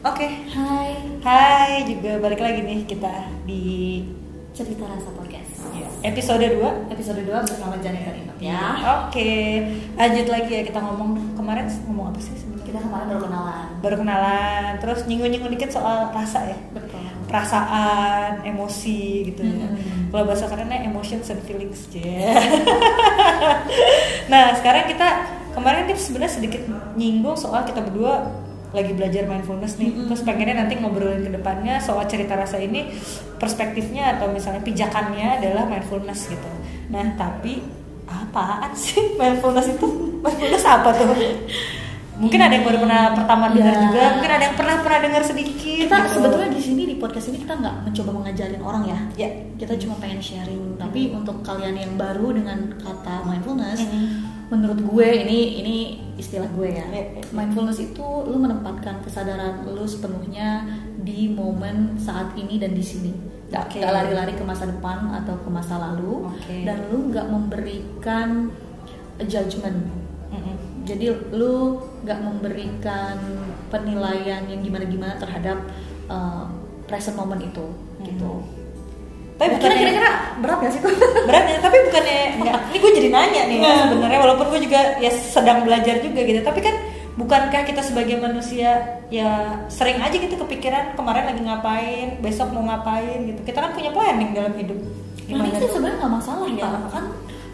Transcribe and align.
Oke, 0.00 0.24
Hai, 0.56 0.96
hai 1.20 1.84
juga 1.84 2.16
balik 2.24 2.40
lagi 2.40 2.64
nih 2.64 2.88
kita 2.88 3.28
di 3.44 4.00
cerita 4.56 4.88
rasa 4.88 5.12
podcast. 5.12 5.60
ya, 5.76 5.84
episode 6.08 6.40
2 6.40 6.88
Episode 6.88 7.20
2 7.20 7.28
bersama 7.28 7.76
Janet 7.84 8.08
dan 8.08 8.16
Inok 8.16 8.38
ya. 8.40 8.64
Oke, 9.04 9.60
lanjut 10.00 10.26
lagi 10.32 10.50
ya 10.56 10.62
kita 10.64 10.80
ngomong 10.80 11.36
kemarin 11.36 11.68
ngomong 11.84 12.16
apa 12.16 12.20
sih 12.24 12.32
sebenarnya? 12.32 12.64
Kita 12.64 12.78
kemarin 12.80 13.06
baru 13.12 13.20
kenalan. 13.28 13.66
Baru 13.84 13.96
kenalan, 14.00 14.70
terus 14.80 15.00
nyinggung-nyinggung 15.04 15.52
dikit 15.52 15.68
soal 15.68 16.08
rasa 16.16 16.48
ya, 16.48 16.56
Betul. 16.72 17.04
perasaan, 17.28 18.40
emosi 18.40 19.28
gitu 19.28 19.44
ya. 19.44 19.68
Hmm. 19.68 20.08
Kalau 20.16 20.24
bahasa 20.24 20.48
kerennya 20.48 20.80
emotions 20.80 21.28
and 21.28 21.44
feelings 21.44 21.92
ya. 21.92 22.40
nah 24.32 24.56
sekarang 24.56 24.88
kita 24.88 25.08
kemarin 25.52 25.84
kita 25.84 26.00
sebenarnya 26.00 26.32
sedikit 26.40 26.62
nyinggung 26.96 27.36
soal 27.36 27.68
kita 27.68 27.84
berdua 27.84 28.48
lagi 28.70 28.92
belajar 28.92 29.24
mindfulness 29.24 29.76
nih 29.76 29.90
Mm-mm. 29.90 30.06
terus 30.06 30.22
pengennya 30.22 30.56
nanti 30.58 30.74
ngobrolin 30.74 31.20
ke 31.20 31.32
depannya 31.32 31.78
soal 31.78 32.04
cerita 32.04 32.34
rasa 32.34 32.56
ini 32.56 32.86
perspektifnya 33.36 34.16
atau 34.16 34.28
misalnya 34.28 34.60
pijakannya 34.60 35.38
adalah 35.38 35.64
mindfulness 35.64 36.26
gitu 36.26 36.50
nah 36.88 37.02
tapi 37.14 37.62
apaan 38.04 38.70
sih 38.72 38.94
mindfulness 39.20 39.70
itu 39.70 39.86
mindfulness 40.18 40.64
apa 40.64 40.90
tuh 40.92 41.10
mungkin 42.16 42.36
ada 42.38 42.52
yang 42.52 42.62
baru 42.62 42.78
pernah 42.78 43.16
pertama 43.16 43.48
dengar 43.48 43.72
Ya. 43.72 43.80
juga 43.82 44.02
mungkin 44.12 44.30
ada 44.30 44.44
yang 44.44 44.54
pernah 44.54 44.76
pernah 44.78 44.98
dengar 45.00 45.22
sedikit 45.24 45.56
Kita 45.88 45.96
gitu. 46.04 46.12
sebetulnya 46.14 46.50
di 46.52 46.60
sini 46.60 46.82
di 46.84 46.94
podcast 46.94 47.32
ini 47.32 47.40
kita 47.40 47.56
nggak 47.56 47.74
mencoba 47.82 48.10
mengajarin 48.12 48.60
orang 48.60 48.84
ya. 48.84 48.98
ya 49.16 49.28
Kita 49.56 49.72
cuma 49.78 49.96
pengen 49.96 50.20
sharing. 50.20 50.76
Tapi 50.76 51.12
untuk 51.12 51.40
kalian 51.40 51.72
yang 51.74 51.96
baru 51.96 52.32
dengan 52.32 52.76
kata 52.76 53.24
mindfulness, 53.24 53.80
Mhm. 53.80 54.29
Menurut 54.50 54.82
gue 54.82 55.08
ini 55.24 55.62
ini 55.62 55.76
istilah 56.18 56.50
gue 56.50 56.68
ya. 56.74 56.86
Ya, 56.90 57.02
ya. 57.16 57.22
Mindfulness 57.30 57.78
itu 57.78 58.02
lu 58.02 58.36
menempatkan 58.36 58.98
kesadaran 59.00 59.62
lu 59.64 59.86
sepenuhnya 59.86 60.66
di 61.00 61.30
momen 61.30 61.94
saat 61.96 62.34
ini 62.34 62.58
dan 62.58 62.74
di 62.74 62.82
sini. 62.82 63.14
Nggak 63.48 63.78
nggak 63.78 63.94
lari-lari 63.94 64.34
ke 64.34 64.42
masa 64.42 64.66
depan 64.66 65.10
atau 65.22 65.38
ke 65.38 65.48
masa 65.48 65.78
lalu. 65.78 66.28
Oke. 66.28 66.66
Dan 66.66 66.90
lu 66.90 67.14
nggak 67.14 67.26
memberikan 67.30 68.50
judgment. 69.22 69.86
Mm-mm. 70.34 70.56
Jadi 70.82 71.06
lu 71.30 71.78
nggak 72.02 72.18
memberikan 72.18 73.16
penilaian 73.70 74.42
yang 74.50 74.60
gimana-gimana 74.66 75.14
terhadap 75.18 75.62
uh, 76.10 76.50
present 76.90 77.14
moment 77.14 77.38
itu, 77.38 77.66
gitu. 78.02 78.42
Tapi 79.40 79.56
bukannya 79.56 79.76
Kira-kira 79.80 80.10
berat 80.38 80.58
gak 80.60 80.70
sih 80.70 80.80
tuh? 80.80 80.92
berat 81.28 81.44
ya 81.46 81.56
tapi 81.58 81.76
bukannya 81.82 82.16
enggak 82.36 82.56
ini 82.66 82.76
gue 82.76 82.90
jadi 82.94 83.08
nanya 83.08 83.42
nih 83.46 83.56
Iya. 83.58 83.72
sebenarnya 83.86 84.20
walaupun 84.20 84.46
gue 84.46 84.60
juga 84.60 84.80
ya 84.98 85.10
sedang 85.10 85.58
belajar 85.62 85.96
juga 85.98 86.20
gitu 86.20 86.40
tapi 86.40 86.60
kan 86.60 86.76
bukankah 87.12 87.62
kita 87.62 87.80
sebagai 87.80 88.16
manusia 88.16 88.70
ya 89.08 89.30
sering 89.66 89.96
aja 89.98 90.12
gitu 90.12 90.36
kepikiran 90.38 90.92
kemarin 90.92 91.24
lagi 91.26 91.40
ngapain 91.40 92.08
besok 92.18 92.48
mau 92.50 92.62
ngapain 92.62 93.24
gitu 93.26 93.40
kita 93.42 93.58
kan 93.58 93.72
punya 93.72 93.88
planning 93.90 94.30
dalam 94.30 94.52
hidup 94.54 94.76
Nah, 94.76 95.38
gimana 95.38 95.48
itu 95.48 95.62
tuh? 95.62 95.70
sebenarnya 95.72 95.96
nggak 95.96 96.14
masalah 96.16 96.46
ya. 96.50 96.68
Kan 96.90 97.04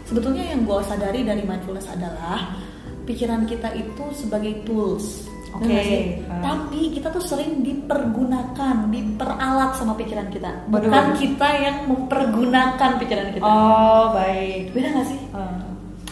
sebetulnya 0.03 0.43
yang 0.47 0.65
gue 0.65 0.79
sadari 0.81 1.21
dari 1.21 1.41
mindfulness 1.41 1.85
adalah 1.87 2.57
pikiran 3.03 3.45
kita 3.45 3.69
itu 3.71 4.03
sebagai 4.11 4.65
tools. 4.65 5.29
Oke. 5.59 5.77
Sih? 5.79 6.01
Hmm. 6.21 6.39
Tapi 6.39 6.81
kita 6.91 7.09
tuh 7.09 7.19
sering 7.19 7.61
dipergunakan, 7.61 8.75
diperalat 8.87 9.73
sama 9.73 9.93
pikiran 9.93 10.27
kita. 10.27 10.51
Bukan 10.65 11.05
kita 11.13 11.47
yang 11.55 11.77
mempergunakan 11.85 12.91
pikiran 12.97 13.27
kita. 13.31 13.41
oh 13.41 14.11
baik 14.11 14.69
Beda 14.71 14.93
gak 14.93 15.07
sih? 15.07 15.19
Hmm. 15.31 15.65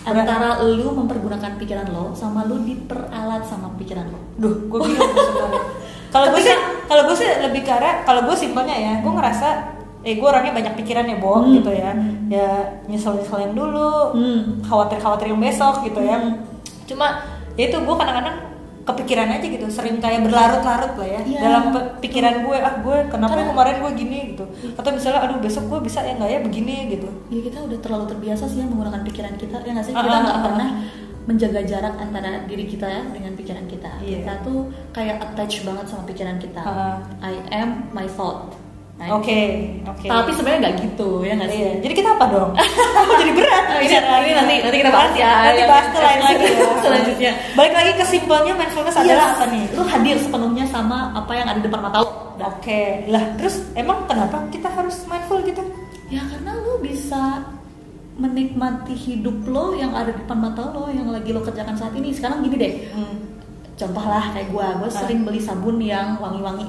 Antara 0.04 0.62
lu 0.62 0.94
mempergunakan 0.96 1.58
pikiran 1.58 1.90
lo 1.90 2.14
sama 2.14 2.44
lu 2.44 2.62
diperalat 2.62 3.42
sama 3.44 3.74
pikiran 3.76 4.06
lo. 4.06 4.20
Duh, 4.36 4.56
gue 4.64 4.80
bingung. 4.84 5.14
Kalau 6.14 6.32
gue 6.32 6.40
sih, 6.40 6.48
kan- 6.48 6.64
kalau 6.86 7.04
gue 7.04 7.16
sih 7.18 7.28
lebih 7.28 7.62
ke 7.62 7.72
arah, 7.72 8.00
kalau 8.02 8.24
gue 8.24 8.32
simpelnya 8.34 8.72
ya, 8.72 8.94
gue 8.98 9.09
ngerasa, 9.09 9.48
eh 10.00 10.16
gue 10.16 10.24
orangnya 10.24 10.53
banyak 10.53 10.74
pikiran 10.78 11.03
ya, 11.03 11.18
Bo, 11.18 11.42
Hmm. 11.42 11.52
gitu 11.52 11.69
ya. 11.69 11.92
Ya 12.25 12.50
nyesel 12.86 13.19
nyesel 13.19 13.42
yang 13.42 13.52
dulu, 13.52 14.16
Hmm. 14.16 14.64
khawatir 14.64 14.96
khawatir 14.96 15.28
yang 15.28 15.42
besok 15.42 15.84
gitu 15.84 16.00
ya. 16.00 16.16
Hmm. 16.16 16.40
Cuma 16.86 17.19
ya 17.53 17.68
itu 17.68 17.75
gue 17.75 17.96
kadang-kadang 17.98 18.44
kepikiran 18.85 19.28
aja 19.34 19.41
gitu, 19.41 19.66
sering 19.68 19.97
kayak 19.97 20.22
berlarut-larut 20.22 20.94
lah 20.94 21.07
ya 21.09 21.22
Iya. 21.25 21.40
dalam 21.41 21.63
pikiran 21.97 22.46
gue, 22.46 22.53
ah 22.56 22.78
gue 22.79 22.97
kenapa 23.09 23.34
Karena- 23.34 23.50
kemarin 23.50 23.75
gue 23.81 23.91
gini 23.97 24.19
gitu, 24.31 24.46
atau 24.78 24.90
misalnya 24.94 25.25
aduh 25.25 25.41
besok 25.41 25.66
gue 25.68 25.79
bisa 25.81 26.00
ya 26.00 26.13
nggak 26.13 26.29
ya 26.29 26.40
begini 26.40 26.75
gitu. 26.94 27.09
Ya 27.28 27.41
kita 27.41 27.66
udah 27.66 27.79
terlalu 27.81 28.06
terbiasa 28.07 28.45
sih 28.45 28.62
ya 28.62 28.66
menggunakan 28.66 29.01
pikiran 29.01 29.34
kita 29.35 29.57
ya 29.59 29.72
nggak 29.74 29.85
sih 29.85 29.94
Ah, 29.94 30.00
kita 30.00 30.13
ah, 30.13 30.22
nggak 30.22 30.38
ah, 30.38 30.45
pernah 30.45 30.69
ah. 30.69 31.03
menjaga 31.25 31.62
jarak 31.66 31.97
antara 31.97 32.45
diri 32.45 32.69
kita 32.69 32.85
ya 32.85 33.01
dengan 33.09 33.34
pikiran 33.34 33.66
kita. 33.66 33.90
Iya. 33.97 34.18
Kita 34.22 34.34
tuh 34.45 34.69
kayak 34.94 35.18
attach 35.18 35.66
banget 35.66 35.85
sama 35.90 36.06
pikiran 36.06 36.38
kita. 36.38 36.62
Ah. 36.62 37.01
I 37.25 37.34
am 37.50 37.90
my 37.90 38.06
thought. 38.06 38.53
Nah, 38.95 39.11
Oke, 39.19 39.39
oke. 39.83 40.07
Tapi 40.07 40.31
sebenarnya 40.31 40.59
nggak 40.63 40.75
gitu 40.88 41.09
ya 41.19 41.35
nggak 41.35 41.50
sih? 41.51 41.59
Iya, 41.59 41.72
jadi 41.83 41.94
kita 42.00 42.09
apa 42.16 42.25
dong? 42.31 42.51
Kok 42.95 43.16
jadi 43.19 43.33
berat? 43.35 43.63
Oh, 43.67 43.79
bicara 43.83 44.07
ini 44.23 44.31
nanti 44.31 44.56
nanti 44.63 44.78
kita 44.79 44.91
bahas 44.95 45.13
ya. 45.19 45.31
Nanti 45.51 45.63
bahas 45.67 45.85
tuh 45.91 46.00
lain 46.00 46.22
lagi 46.23 46.45
ya. 46.47 46.67
selanjutnya. 46.88 47.31
Balik 47.59 47.73
lagi 47.75 47.91
ke 47.91 48.06
simpelnya 48.07 48.53
mindfulness 48.56 48.95
adalah 48.95 49.35
apa 49.35 49.45
nih? 49.51 49.63
Lu 49.75 49.83
hadir 49.83 50.16
sepenuhnya 50.16 50.66
sama 50.72 51.11
apa 51.11 51.31
yang 51.35 51.47
ada 51.51 51.59
di 51.59 51.67
depan 51.67 51.81
mata 51.83 51.97
lo. 52.00 52.39
Oke, 52.39 52.81
lah 53.11 53.23
terus 53.35 53.59
emang 53.75 54.07
kenapa 54.07 54.47
kita 54.47 54.72
harus 54.72 54.95
mindful 55.06 55.44
gitu? 55.44 55.63
Ya 56.07 56.23
karena 56.25 56.56
lu 56.56 56.79
bisa 56.79 57.44
menikmati 58.16 58.95
hidup 58.95 59.44
lo 59.44 59.75
yang 59.75 59.91
ada 59.91 60.07
di 60.07 60.23
depan 60.23 60.39
mata 60.39 60.72
lo 60.72 60.88
yang 60.88 61.12
lagi 61.12 61.35
lo 61.35 61.44
kerjakan 61.44 61.75
saat 61.75 61.91
ini. 61.91 62.16
Sekarang 62.16 62.39
gini 62.39 62.56
deh, 62.56 62.73
Hmm. 62.95 63.16
contoh 63.75 64.07
lah 64.07 64.31
kayak 64.31 64.47
gue, 64.47 64.66
gue 64.79 64.89
sering 64.89 65.27
beli 65.27 65.44
sabun 65.44 65.83
yang 65.83 66.16
wangi-wangi. 66.16 66.63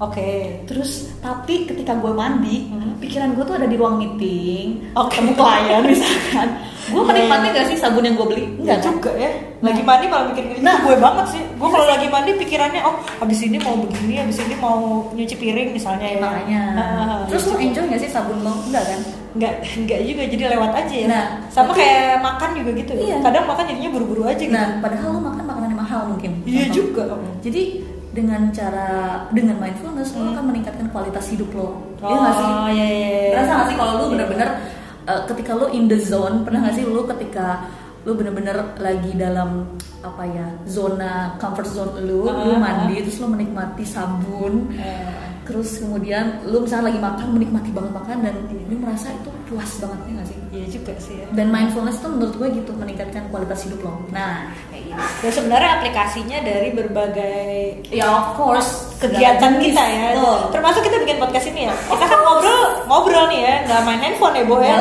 Oke. 0.00 0.64
Terus 0.64 0.90
tapi 1.20 1.68
ketika 1.68 1.92
gue 1.94 2.08
mandi, 2.10 2.66
Hmm. 2.66 2.96
pikiran 2.96 3.36
gue 3.36 3.44
tuh 3.44 3.52
ada 3.54 3.68
di 3.68 3.76
ruang 3.76 3.96
meeting, 3.96 4.80
Oke. 4.94 5.12
ketemu 5.14 5.32
klien 5.34 5.82
misalkan. 5.86 6.48
Gue 6.90 6.98
Iya, 6.98 7.06
menikmati 7.06 7.46
iya. 7.46 7.54
gak 7.54 7.66
sih 7.68 7.76
sabun 7.76 8.02
yang 8.02 8.16
gue 8.16 8.26
beli? 8.26 8.44
Enggak 8.50 8.58
Enggak 8.58 8.78
kan? 8.80 8.90
juga 8.90 9.10
ya. 9.14 9.30
Lagi 9.60 9.82
mandi 9.84 10.06
malah 10.08 10.24
mikir 10.26 10.42
gini. 10.42 10.58
Nah. 10.58 10.72
Nah, 10.72 10.76
gue 10.82 10.96
banget 10.96 11.26
sih. 11.28 11.42
Gue 11.54 11.68
kalau 11.68 11.86
lagi 11.86 12.06
mandi 12.08 12.30
pikirannya 12.34 12.80
oh, 12.80 12.94
habis 13.20 13.40
ini 13.40 13.58
mau 13.58 13.76
begini, 13.76 14.14
habis 14.16 14.38
ini 14.40 14.54
mau 14.56 14.78
nyuci 15.10 15.36
piring 15.36 15.70
misalnya 15.70 16.06
ya. 16.08 16.18
Makanya. 16.18 16.62
Ah, 16.74 17.18
Terus 17.28 17.42
iya 17.42 17.46
lo 17.46 17.54
juga. 17.54 17.64
enjoy 17.68 17.84
gak 17.86 18.00
sih 18.00 18.10
sabun 18.10 18.38
lo? 18.40 18.52
Enggak 18.64 18.84
kan? 18.88 19.00
Enggak, 19.30 19.52
enggak 19.76 20.00
juga 20.02 20.22
jadi 20.26 20.44
lewat 20.50 20.70
aja 20.74 20.94
ya. 20.96 21.06
Nah, 21.06 21.24
sama 21.46 21.70
tapi- 21.70 21.78
kayak 21.78 22.14
makan 22.18 22.50
juga 22.56 22.70
gitu. 22.74 22.90
ya. 22.90 23.00
Iya. 23.04 23.16
Kadang 23.20 23.44
makan 23.46 23.64
jadinya 23.68 23.90
buru-buru 23.92 24.22
aja 24.24 24.40
gitu. 24.40 24.50
Nah, 24.50 24.68
padahal 24.80 25.08
lo 25.12 25.20
makan 25.20 25.44
makanan 25.44 25.72
mahal 25.76 26.00
mungkin. 26.08 26.32
Iya 26.42 26.64
juga. 26.72 27.02
Jadi 27.38 27.62
dengan 28.20 28.52
cara 28.52 28.88
dengan 29.30 29.56
mindfulness 29.56 30.12
lo 30.12 30.20
Hmm. 30.22 30.32
akan 30.34 30.44
meningkatkan 30.46 30.86
kualitas 30.88 31.24
hidup 31.26 31.48
lo. 31.50 31.68
Oh, 31.96 32.02
Iya 32.02 32.16
nggak 32.18 32.34
sih? 32.34 32.46
iya, 32.70 32.86
iya, 32.86 32.86
iya. 33.08 33.30
Berasa 33.32 33.52
nggak 33.54 33.66
sih 33.66 33.76
kalau 33.76 33.92
Iya. 33.96 34.10
bener-bener 34.12 34.48
uh, 35.02 35.20
ketika 35.26 35.50
lu 35.54 35.66
in 35.70 35.84
the 35.86 35.98
zone 35.98 36.36
pernah 36.42 36.60
nggak 36.62 36.74
sih 36.74 36.84
lu 36.84 37.02
ketika 37.06 37.46
lu 38.00 38.12
bener-bener 38.14 38.56
lagi 38.76 39.12
dalam 39.14 39.68
apa 40.00 40.22
ya 40.24 40.46
zona 40.64 41.12
comfort 41.36 41.68
zone 41.68 41.92
lu, 42.00 42.24
lu 42.24 42.30
Ah, 42.50 42.56
mandi 42.56 42.96
terus 42.98 43.20
lu 43.20 43.28
menikmati 43.28 43.84
sabun, 43.84 44.72
Eh, 44.72 45.29
terus 45.50 45.82
kemudian 45.82 46.46
lu 46.46 46.62
misalnya 46.62 46.94
lagi 46.94 47.00
makan 47.02 47.26
menikmati 47.34 47.74
banget 47.74 47.90
makan 47.90 48.16
dan 48.22 48.34
lu 48.70 48.76
merasa 48.78 49.10
itu 49.10 49.30
puas 49.50 49.70
banget 49.82 49.98
ya 50.06 50.12
nggak 50.14 50.28
sih? 50.30 50.38
Iya 50.54 50.66
juga 50.70 50.92
sih 51.02 51.14
ya. 51.18 51.26
Dan 51.34 51.50
mindfulness 51.50 51.98
tuh 51.98 52.10
menurut 52.14 52.34
gue 52.38 52.48
gitu 52.62 52.70
meningkatkan 52.78 53.26
kualitas 53.34 53.66
hidup 53.66 53.82
lo. 53.82 53.98
Nah, 54.14 54.54
kayak 54.70 54.94
gitu. 54.94 55.02
Dan 55.26 55.30
sebenarnya 55.34 55.70
aplikasinya 55.82 56.38
dari 56.46 56.68
berbagai 56.70 57.50
Ya 57.90 58.06
of 58.06 58.38
course 58.38 58.94
kegiatan 59.02 59.58
kita 59.58 59.82
ya. 59.82 60.06
Betul. 60.14 60.38
Termasuk 60.54 60.80
kita 60.86 60.96
bikin 61.02 61.18
podcast 61.18 61.46
ini 61.50 61.66
ya. 61.66 61.74
Kita 61.74 62.04
kan 62.06 62.20
ngobrol 62.22 62.62
ngobrol 62.86 63.24
nih 63.34 63.40
ya, 63.42 63.54
nggak 63.66 63.80
main 63.82 64.00
handphone 64.06 64.34
ya, 64.38 64.44
Bo 64.46 64.56
ya. 64.62 64.76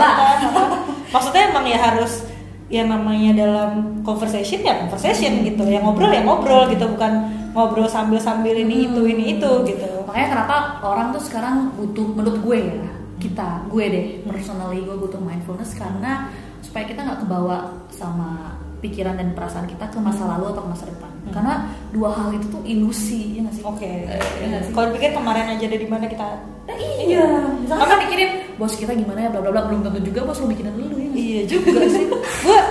Maksudnya 1.09 1.43
emang 1.49 1.65
ya 1.65 1.77
harus 1.81 2.29
ya 2.69 2.85
namanya 2.85 3.33
dalam 3.33 4.05
conversation 4.05 4.61
ya 4.61 4.85
conversation 4.85 5.41
gitu. 5.41 5.65
Ya 5.65 5.81
ngobrol 5.81 6.13
ya 6.13 6.21
ngobrol 6.21 6.69
gitu, 6.69 6.85
bukan 6.85 7.38
ngobrol 7.53 7.89
sambil-sambil 7.89 8.53
ini 8.53 8.89
itu 8.89 9.01
ini 9.05 9.23
itu 9.37 9.51
gitu. 9.65 9.87
Makanya 10.05 10.27
kenapa 10.33 10.55
orang 10.85 11.11
tuh 11.15 11.23
sekarang 11.23 11.73
butuh 11.75 12.07
menurut 12.13 12.39
gue 12.41 12.57
ya 12.59 12.89
kita 13.19 13.67
gue 13.67 13.85
deh 13.91 14.05
personally 14.23 14.79
gue 14.79 14.95
butuh 14.95 15.19
mindfulness 15.19 15.75
karena 15.75 16.31
supaya 16.63 16.87
kita 16.87 17.03
nggak 17.03 17.19
kebawa 17.27 17.83
sama 17.91 18.55
pikiran 18.79 19.19
dan 19.19 19.35
perasaan 19.35 19.67
kita 19.67 19.91
ke 19.91 19.99
masa 19.99 20.23
lalu 20.23 20.55
atau 20.55 20.63
ke 20.63 20.69
masa 20.71 20.85
depan. 20.87 21.11
Hmm. 21.11 21.33
Karena 21.35 21.53
dua 21.91 22.09
hal 22.15 22.29
itu 22.31 22.47
tuh 22.47 22.63
ilusi 22.63 23.35
ya 23.35 23.39
nggak 23.43 23.55
sih? 23.59 23.63
Oke. 23.67 23.91
Eh, 24.07 24.47
nggak 24.47 24.61
sih? 24.67 24.71
Kalau 24.71 24.87
pikir 24.95 25.11
kemarin 25.11 25.45
aja 25.51 25.63
ada 25.67 25.77
di 25.77 25.87
mana 25.87 26.07
kita 26.07 26.27
Nah, 26.69 26.77
iya. 26.77 27.25
Misalkan 27.65 27.81
kita 27.81 27.97
mikirin 28.05 28.31
bos 28.61 28.77
kita 28.77 28.93
gimana 28.93 29.25
ya 29.25 29.29
bla 29.33 29.41
bla 29.41 29.49
bla 29.49 29.65
belum 29.65 29.81
tentu 29.89 30.13
juga 30.13 30.21
bos 30.29 30.37
lo 30.37 30.45
mikirin 30.47 30.73
dulu 30.77 30.95
ya. 31.01 31.09
Iya 31.17 31.41
juga 31.49 31.81
sih. 31.89 32.05
gue 32.45 32.61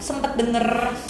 sempet 0.00 0.32
denger 0.34 0.64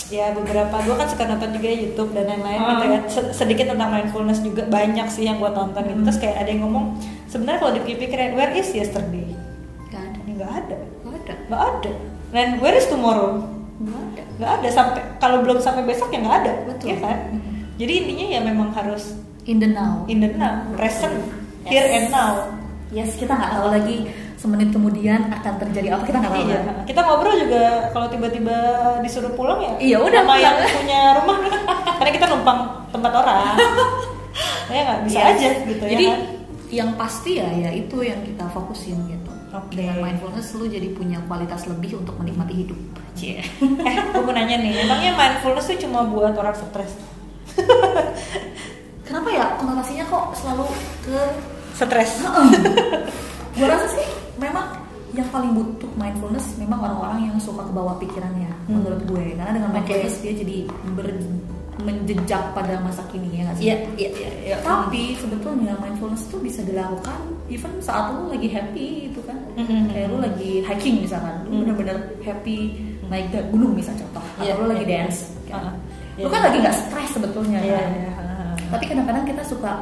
ya 0.09 0.31
beberapa 0.31 0.77
gue 0.77 0.93
kan 0.93 1.07
suka 1.07 1.25
nonton 1.25 1.51
juga 1.53 1.69
YouTube 1.69 2.11
dan 2.11 2.27
lain-lain 2.27 2.59
gitu 2.61 2.85
ya. 2.85 3.01
Se- 3.07 3.33
Sedikit 3.33 3.67
tentang 3.69 3.89
mindfulness 3.89 4.39
juga 4.39 4.63
banyak 4.65 5.07
sih 5.07 5.25
yang 5.25 5.39
gue 5.39 5.49
tonton 5.49 5.81
gitu. 5.81 6.01
Terus 6.05 6.19
kayak 6.19 6.37
ada 6.37 6.49
yang 6.49 6.63
ngomong 6.63 6.99
sebenarnya 7.27 7.59
kalau 7.59 7.73
dipikir-pikir 7.75 8.19
where 8.33 8.53
is 8.53 8.69
yesterday? 8.69 9.31
Gak 9.89 10.03
ada. 10.05 10.19
Ini 10.21 10.33
nggak 10.37 10.53
ada. 10.53 10.77
Gak 11.01 11.15
ada. 11.17 11.33
Nggak 11.47 11.63
ada. 11.65 11.93
Dan 12.31 12.49
where 12.59 12.75
is 12.75 12.87
tomorrow? 12.87 13.43
Gak 13.81 13.97
ada. 13.97 14.23
Nggak 14.37 14.53
ada 14.53 14.69
sampai 14.69 15.01
kalau 15.17 15.37
belum 15.41 15.59
sampai 15.59 15.83
besok 15.85 16.11
ya 16.11 16.21
nggak 16.21 16.37
ada. 16.39 16.53
Betul. 16.67 16.87
Iya 16.87 16.97
kan? 17.01 17.17
Mhm. 17.31 17.51
Jadi 17.77 17.93
intinya 17.97 18.27
ya 18.29 18.41
memang 18.43 18.69
harus 18.71 19.17
in 19.43 19.57
the 19.57 19.67
now 19.67 20.05
in 20.05 20.21
the 20.21 20.29
now 20.31 20.69
present 20.75 21.17
here 21.65 21.81
Yes. 21.81 21.97
and 21.97 22.07
now 22.09 22.33
yes 22.91 23.17
kita 23.17 23.31
nggak 23.31 23.51
tahu 23.51 23.67
lagi 23.71 23.97
semenit 24.41 24.73
kemudian 24.73 25.29
akan 25.29 25.53
terjadi 25.61 25.93
apa 25.93 26.03
kita 26.03 26.17
nggak 26.17 26.33
tahu 26.33 26.49
Iya, 26.49 26.61
kita 26.89 27.01
ngobrol 27.05 27.37
juga 27.37 27.63
kalau 27.93 28.09
tiba-tiba 28.09 28.57
disuruh 29.05 29.37
pulang 29.37 29.61
ya. 29.61 29.73
Iya, 29.77 29.97
udah 30.01 30.21
sama 30.25 30.35
yang 30.35 30.57
punya 30.65 31.01
rumah 31.21 31.37
karena 32.01 32.11
kita 32.11 32.27
numpang 32.27 32.61
tempat 32.89 33.13
orang. 33.13 33.37
ya 34.73 34.81
nggak 34.81 35.01
bisa 35.05 35.19
Yes. 35.19 35.29
aja 35.35 35.49
gitu 35.67 35.85
jadi 35.85 36.05
ya. 36.07 36.13
kan? 36.15 36.21
yang 36.71 36.91
pasti 36.95 37.31
ya 37.37 37.49
ya 37.51 37.71
itu 37.75 37.97
yang 37.99 38.23
kita 38.23 38.47
fokusin 38.47 38.95
gitu 39.11 39.33
Oke. 39.51 39.75
dengan 39.75 39.99
mindfulness 39.99 40.55
lu 40.55 40.65
jadi 40.65 40.87
punya 40.95 41.19
kualitas 41.27 41.67
lebih 41.67 41.99
untuk 41.99 42.15
menikmati 42.17 42.55
hidup 42.55 42.79
Cie. 43.13 43.43
Eh, 43.43 43.97
gue 44.07 44.23
mau 44.23 44.31
nanya 44.31 44.55
nih, 44.57 44.87
emangnya 44.87 45.13
mindfulness 45.13 45.67
tuh 45.67 45.77
cuma 45.77 46.07
buat 46.07 46.33
orang 46.33 46.55
stres? 46.55 46.95
kenapa 49.03 49.29
ya 49.29 49.59
konotasinya 49.59 50.07
kok 50.07 50.25
selalu 50.33 50.65
ke 51.03 51.19
Stres. 51.75 52.23
gue 53.51 53.67
rasa 53.67 53.87
sih 53.91 54.07
memang 54.37 54.67
yang 55.11 55.27
paling 55.29 55.51
butuh 55.51 55.91
mindfulness 55.95 56.55
memang 56.55 56.79
orang-orang 56.79 57.27
yang 57.27 57.37
suka 57.37 57.67
ke 57.67 57.73
bawah 57.73 57.99
pikirannya 57.99 58.47
Hmm. 58.65 58.79
menurut 58.79 59.03
gue 59.03 59.35
karena 59.35 59.51
dengan 59.51 59.71
mindfulness 59.73 60.23
dia 60.23 60.33
jadi 60.33 60.57
ber- 60.95 61.51
menjejak 61.81 62.53
pada 62.53 62.77
masa 62.79 63.01
kini 63.09 63.41
ya 63.41 63.43
nggak 63.43 63.57
sih? 63.57 63.65
Iya, 63.65 63.77
iya, 63.97 64.11
iya. 64.13 64.31
iya. 64.45 64.57
Tapi 64.61 65.17
sebetulnya 65.17 65.73
mindfulness 65.81 66.29
tuh 66.29 66.37
bisa 66.37 66.61
dilakukan 66.61 67.17
even 67.49 67.73
saat 67.81 68.13
lu 68.13 68.29
lagi 68.29 68.47
happy 68.47 69.09
itu 69.09 69.21
kan. 69.25 69.41
Mhm. 69.57 69.89
Kayak 69.89 70.07
lu 70.13 70.19
lagi 70.21 70.61
hiking 70.61 70.97
misalkan, 71.01 71.41
lu 71.49 71.51
Mhm. 71.51 71.61
bener-bener 71.65 71.97
happy 72.21 72.77
naik 73.09 73.33
ke 73.33 73.41
gunung 73.49 73.73
misalnya 73.73 74.05
contoh. 74.05 74.25
Atau 74.37 74.45
Iya, 74.45 74.53
lu 74.55 74.65
lagi 74.69 74.85
iya. 74.85 74.93
dance. 75.03 75.19
kan. 75.49 75.57
Uh-uh. 75.57 75.75
Lu 76.15 76.21
Iya. 76.21 76.29
kan 76.29 76.41
lagi 76.47 76.57
nggak 76.61 76.77
stres 76.79 77.11
sebetulnya 77.11 77.59
Iya, 77.59 77.75
kan. 77.75 77.91
uh-uh. 78.13 78.53
Tapi 78.71 78.85
kadang-kadang 78.87 79.25
kita 79.25 79.43
suka 79.43 79.73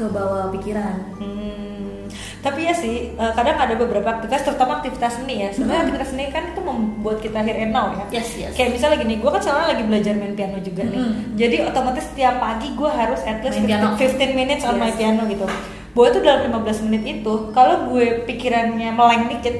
ke 0.00 0.08
bawah 0.08 0.48
pikiran. 0.50 0.96
Hmm, 1.14 2.08
tapi 2.40 2.64
ya 2.64 2.72
sih, 2.72 3.12
eh, 3.12 3.32
kadang 3.34 3.54
ada 3.54 3.76
beberapa 3.76 4.08
aktivitas, 4.10 4.42
terutama 4.42 4.80
aktivitas 4.80 5.12
seni 5.14 5.34
ya. 5.38 5.48
Sebenarnya 5.50 5.76
Hmm. 5.76 5.86
aktivitas 5.86 6.08
seni 6.08 6.24
kan 6.26 6.44
itu 6.46 6.60
membuat 6.60 7.20
kita 7.20 7.38
here 7.38 7.60
and 7.60 7.70
now 7.70 7.92
ya. 7.92 8.04
Yes, 8.10 8.32
yes. 8.34 8.56
Kayak 8.56 8.80
misalnya 8.80 8.96
gini, 8.98 9.20
gue 9.20 9.28
kan 9.28 9.38
sekarang 9.38 9.68
lagi 9.68 9.84
belajar 9.84 10.12
main 10.16 10.32
piano 10.32 10.56
juga 10.58 10.82
nih. 10.82 10.98
Hmm. 10.98 11.14
Jadi 11.36 11.56
otomatis 11.62 12.04
setiap 12.06 12.34
pagi 12.40 12.68
gue 12.72 12.90
harus 12.90 13.20
at 13.22 13.38
least 13.38 13.60
Main 13.60 13.68
piano. 13.68 13.86
15, 13.92 14.16
15 14.16 14.32
minutes 14.32 14.64
on 14.64 14.76
my 14.76 14.88
Yes. 14.88 14.96
piano 14.96 15.22
gitu. 15.28 15.44
Bahwa 15.90 16.06
itu 16.08 16.18
dalam 16.22 16.40
15 16.46 16.78
menit 16.80 17.02
itu, 17.04 17.32
kalau 17.50 17.76
gue 17.86 18.24
pikirannya 18.24 18.88
meleng 18.90 19.28
dikit, 19.28 19.56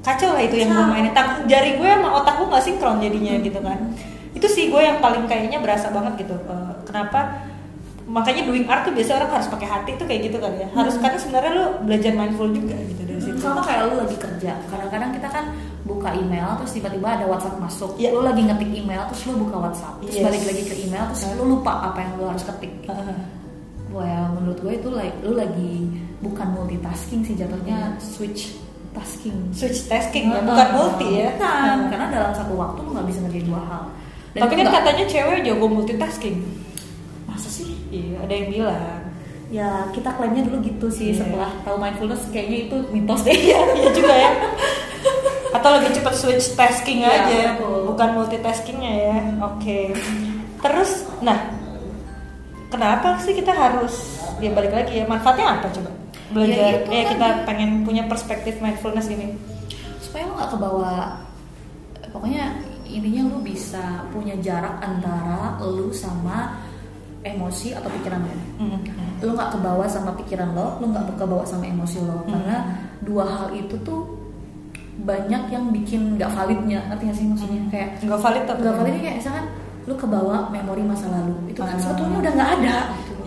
kacau 0.00 0.32
lah 0.32 0.40
itu 0.40 0.56
yang 0.56 0.70
gue 0.70 0.84
mainin. 0.86 1.12
Tak- 1.12 1.44
Jari 1.44 1.76
gue 1.76 1.84
sama 1.86 2.08
otak 2.16 2.38
gue 2.38 2.46
gak 2.48 2.64
sinkron 2.64 2.96
jadinya 2.98 3.34
gitu 3.36 3.60
kan. 3.60 3.78
Itu 4.30 4.46
sih 4.46 4.70
gue 4.70 4.78
yang 4.78 4.98
paling 4.98 5.26
kayaknya 5.26 5.58
berasa 5.58 5.90
banget 5.90 6.24
gitu. 6.24 6.32
Eh, 6.32 6.72
kenapa? 6.86 7.47
Makanya 8.08 8.42
doing 8.44 8.64
art 8.64 8.82
tuh 8.82 8.92
biasa 8.92 9.10
orang 9.14 9.30
harus 9.30 9.48
pakai 9.48 9.68
hati 9.68 9.90
tuh 9.94 10.04
kayak 10.04 10.20
gitu 10.26 10.36
kan 10.36 10.52
ya. 10.54 10.68
Harus 10.72 10.96
Hmm. 10.96 11.02
karena 11.04 11.18
sebenarnya 11.20 11.50
lu 11.52 11.64
belajar 11.84 12.12
mindful 12.14 12.48
juga 12.48 12.74
gitu 12.74 13.02
dari 13.04 13.20
situ. 13.20 13.36
Sama 13.36 13.60
kayak 13.60 13.80
lu 13.84 13.94
lagi 14.00 14.16
kerja. 14.16 14.52
Kadang-kadang 14.66 15.10
kita 15.12 15.28
kan 15.28 15.44
buka 15.84 16.08
email 16.12 16.48
terus 16.56 16.72
tiba-tiba 16.72 17.08
ada 17.10 17.24
WhatsApp 17.24 17.56
masuk. 17.58 17.90
Iya. 17.94 18.10
Lu 18.10 18.20
lagi 18.22 18.42
ngetik 18.42 18.70
email 18.74 19.02
terus 19.06 19.20
lu 19.24 19.44
buka 19.44 19.56
WhatsApp. 19.60 19.94
Terus 20.00 20.14
Yes. 20.14 20.24
balik 20.24 20.42
lagi 20.42 20.62
ke 20.64 20.74
email 20.80 21.04
terus 21.06 21.22
lu 21.30 21.44
lupa 21.46 21.72
apa 21.84 21.98
yang 22.00 22.12
lu 22.16 22.24
harus 22.26 22.42
ketik. 22.42 22.72
Heeh. 22.82 23.18
Wah, 23.88 24.04
ya, 24.04 24.20
menurut 24.30 24.58
gue 24.58 24.72
itu 24.74 24.88
like, 24.90 25.16
lu 25.20 25.32
lagi 25.32 25.72
bukan 26.18 26.48
multitasking 26.50 27.20
sih 27.22 27.32
jatuhnya 27.34 27.92
Hmm. 27.92 28.00
switch 28.00 28.56
tasking. 28.90 29.36
Switch 29.50 29.84
tasking 29.84 30.28
ya, 30.28 30.40
Heeh. 30.40 30.44
bukan 30.44 30.68
multi 30.74 31.08
ya. 31.18 31.28
Bukan, 31.34 31.76
karena 31.88 32.06
dalam 32.08 32.32
satu 32.32 32.52
waktu 32.52 32.78
lu 32.82 32.90
nggak 32.90 33.06
bisa 33.06 33.20
ngerjain 33.20 33.46
dua 33.46 33.62
hal. 33.62 33.82
Dan 34.32 34.40
Tapi 34.44 34.52
kan 34.56 34.66
katanya 34.74 35.04
cewek 35.04 35.40
jago 35.42 35.66
multitasking. 35.66 36.36
masa 37.24 37.46
sih? 37.46 37.77
Iya, 37.88 38.16
ada 38.20 38.32
yang 38.32 38.48
bilang. 38.48 39.00
Ya 39.48 39.68
kita 39.90 40.12
klaimnya 40.12 40.44
dulu 40.44 40.60
gitu 40.60 40.86
sih 40.88 41.08
Iya. 41.10 41.24
setelah 41.24 41.50
tahu 41.62 41.76
mindfulness 41.76 42.28
kayaknya 42.28 42.58
itu 42.64 42.76
mitos 42.90 43.20
deh. 43.22 43.32
Iya 43.32 43.60
juga 43.90 44.14
ya. 44.14 44.32
Atau 45.48 45.68
lebih 45.74 45.90
cepat 45.94 46.14
switch 46.14 46.52
tasking 46.52 47.00
Iya, 47.00 47.08
aja, 47.24 47.40
betul. 47.56 47.88
bukan 47.88 48.08
multitaskingnya 48.14 48.92
ya. 48.92 49.16
Oke. 49.40 49.96
Terus, 50.58 50.90
nah, 51.18 51.38
kenapa 52.68 53.16
sih 53.18 53.32
kita 53.32 53.50
harus 53.50 54.20
ya 54.36 54.52
balik 54.52 54.70
lagi 54.70 55.00
ya 55.00 55.04
manfaatnya 55.04 55.56
apa 55.56 55.66
coba 55.70 55.90
belajar? 56.28 56.84
Ya, 56.84 56.84
Ya, 56.84 57.00
itu 57.00 57.08
kita 57.08 57.26
tadi. 57.32 57.44
pengen 57.44 57.70
punya 57.82 58.04
perspektif 58.04 58.60
mindfulness 58.60 59.08
ini. 59.08 59.32
supaya 59.98 60.24
lo 60.24 60.40
nggak 60.40 60.50
kebawa 60.50 60.96
pokoknya 62.08 62.44
intinya 62.82 63.28
lu 63.28 63.44
bisa 63.44 64.08
punya 64.08 64.32
jarak 64.40 64.80
antara 64.80 65.60
lu 65.60 65.92
sama 65.92 66.56
emosi 67.20 67.72
atau 67.72 67.90
pikiran 67.90 68.20
lo 68.20 68.34
Hmm. 68.58 68.78
lu 69.18 69.30
nggak 69.32 69.50
kebawa 69.50 69.84
sama 69.84 70.14
pikiran 70.14 70.50
lo 70.52 70.78
lu 70.78 70.88
nggak 70.88 71.04
kebawa 71.12 71.42
sama 71.42 71.64
emosi 71.64 71.98
lo 72.00 72.20
Hmm. 72.20 72.30
karena 72.30 72.56
dua 73.00 73.24
hal 73.24 73.46
itu 73.52 73.74
tuh 73.80 74.02
banyak 74.98 75.42
yang 75.48 75.70
bikin 75.70 76.14
nggak 76.14 76.26
validnya 76.28 76.82
ngerti 76.88 77.02
gak 77.06 77.16
sih 77.16 77.26
maksudnya 77.26 77.60
Hmm. 77.60 77.70
kayak 77.70 77.88
Nggak 78.00 78.20
valid 78.20 78.42
tuh. 78.44 78.54
nggak 78.56 78.74
validnya 78.74 79.02
kayak 79.04 79.16
misalkan 79.16 79.44
lu 79.84 79.94
kebawa 79.94 80.36
memori 80.48 80.82
masa 80.82 81.06
lalu 81.08 81.34
itu 81.48 81.58
kan 81.58 81.72
Ah. 81.72 81.80
sebetulnya 81.80 82.16
udah 82.20 82.32
nggak 82.34 82.50
ada. 82.60 82.76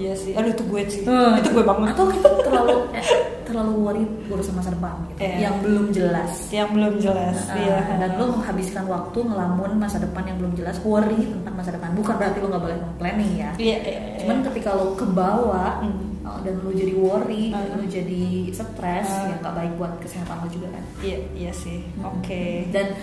Iya 0.01 0.13
sih. 0.15 0.33
Aduh 0.33 0.49
itu 0.49 0.63
gue 0.65 0.81
sih. 0.87 1.01
Hmm. 1.03 1.37
Itu 1.37 1.49
gue 1.51 1.61
banget. 1.61 1.93
atau 1.93 2.05
kita 2.07 2.29
terlalu 2.41 2.75
eh, 2.91 3.05
terlalu 3.47 3.71
worried 3.77 4.11
urusan 4.27 4.53
masa 4.53 4.71
depan 4.71 4.95
gitu 5.05 5.19
Iya. 5.19 5.37
yang 5.43 5.55
belum 5.59 5.85
jelas 5.91 6.31
Yang 6.49 6.69
belum 6.71 6.93
jelas. 6.99 7.37
Uh, 7.45 7.59
Iya. 7.59 7.77
dan 7.99 8.09
lu 8.15 8.25
menghabiskan 8.31 8.83
waktu 8.87 9.19
ngelamun 9.21 9.71
masa 9.75 9.97
depan 9.99 10.23
yang 10.23 10.37
belum 10.39 10.53
jelas 10.55 10.79
worry 10.81 11.19
tentang 11.21 11.53
masa 11.53 11.69
depan 11.69 11.91
bukan 11.91 12.15
berarti 12.15 12.37
lu 12.37 12.47
nggak 12.47 12.63
boleh 12.63 12.77
planning 12.95 13.31
ya 13.35 13.51
Iya. 13.53 13.77
iya, 13.77 13.99
iya. 14.07 14.17
cuman 14.19 14.37
ketika 14.47 14.69
lu 14.73 14.95
kebawa 14.95 15.83
Hmm. 15.83 16.23
uh, 16.23 16.39
dan 16.39 16.53
lu 16.57 16.71
jadi 16.71 16.93
worry 16.95 17.51
Hmm. 17.51 17.75
lu 17.75 17.83
jadi 17.85 18.23
stres 18.51 19.07
Hmm. 19.09 19.29
ya 19.29 19.35
nggak 19.37 19.53
baik 19.53 19.73
buat 19.75 19.93
kesehatan 19.99 20.35
lu 20.39 20.49
juga 20.49 20.67
kan 20.71 20.83
Iya, 21.01 21.17
iya 21.35 21.51
sih. 21.51 21.83
Oke. 21.99 22.71
dan 22.71 22.95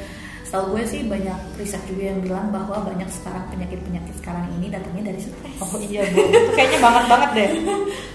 setahu 0.48 0.64
gue 0.72 0.82
sih 0.88 1.04
banyak 1.04 1.36
riset 1.60 1.82
juga 1.84 2.08
yang 2.08 2.24
bilang 2.24 2.48
bahwa 2.48 2.80
banyak 2.80 3.04
sekarang 3.12 3.44
penyakit-penyakit 3.52 4.14
sekarang 4.16 4.48
ini 4.56 4.72
datangnya 4.72 5.12
dari 5.12 5.20
stres 5.20 5.60
Oh 5.60 5.76
iya 5.76 6.08
bu, 6.08 6.24
itu 6.24 6.50
kayaknya 6.56 6.78
banget 6.80 7.04
banget 7.04 7.30
deh. 7.36 7.48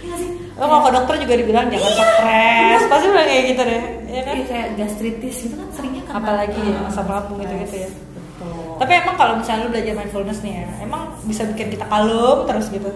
Iya 0.01 0.09
nggak 0.09 0.18
sih 0.18 0.30
Lo 0.53 0.65
kalau 0.65 0.81
ke 0.85 0.91
dokter 0.94 1.15
juga 1.21 1.33
dibilang 1.38 1.65
jangan 1.69 1.91
stres, 1.94 2.81
pasti 2.85 3.06
bilang 3.09 3.25
kayak 3.25 3.44
gitu 3.50 3.62
deh, 3.65 3.81
ya 4.06 4.21
kan? 4.21 4.33
Iya, 4.33 4.45
kayak 4.50 4.68
gastritis 4.77 5.35
itu 5.45 5.56
kan 5.57 5.68
seringnya 5.74 6.03
karena 6.06 6.21
Apalagi 6.21 6.59
ya, 6.62 6.77
uh, 6.77 6.89
asam 6.89 7.06
lambung 7.09 7.38
stres. 7.38 7.50
gitu-gitu 7.50 7.75
ya. 7.77 7.89
betul 7.89 8.74
Tapi 8.77 8.91
emang 8.97 9.15
kalau 9.15 9.33
misalnya 9.38 9.62
lu 9.65 9.69
belajar 9.74 9.94
mindfulness 9.94 10.39
nih 10.41 10.53
ya, 10.57 10.65
emang 10.81 11.01
bisa 11.25 11.41
bikin 11.50 11.67
kita 11.69 11.86
kalem 11.86 12.38
terus 12.46 12.65
gitu. 12.69 12.89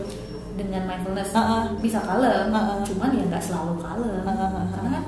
dengan 0.53 0.81
mindfulness 0.85 1.29
Uh-uh. 1.33 1.63
bisa 1.77 1.97
kalem, 2.01 2.49
Uh-uh. 2.49 2.77
cuman 2.85 3.09
ya 3.13 3.23
nggak 3.25 3.43
selalu 3.45 3.73
kalem, 3.77 4.21
Uh-uh. 4.25 4.65
karena 4.73 4.89
kan 4.93 5.03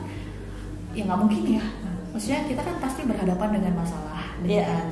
ya 0.94 1.01
nggak 1.06 1.20
mungkin 1.22 1.42
ya. 1.58 1.65
Maksudnya 2.10 2.42
kita 2.50 2.62
kan 2.65 2.75
pasti 2.82 3.01
berhadapan 3.06 3.50
dengan 3.62 3.74
masalah, 3.77 4.09
Iya. 4.46 4.65
dengan 4.67 4.86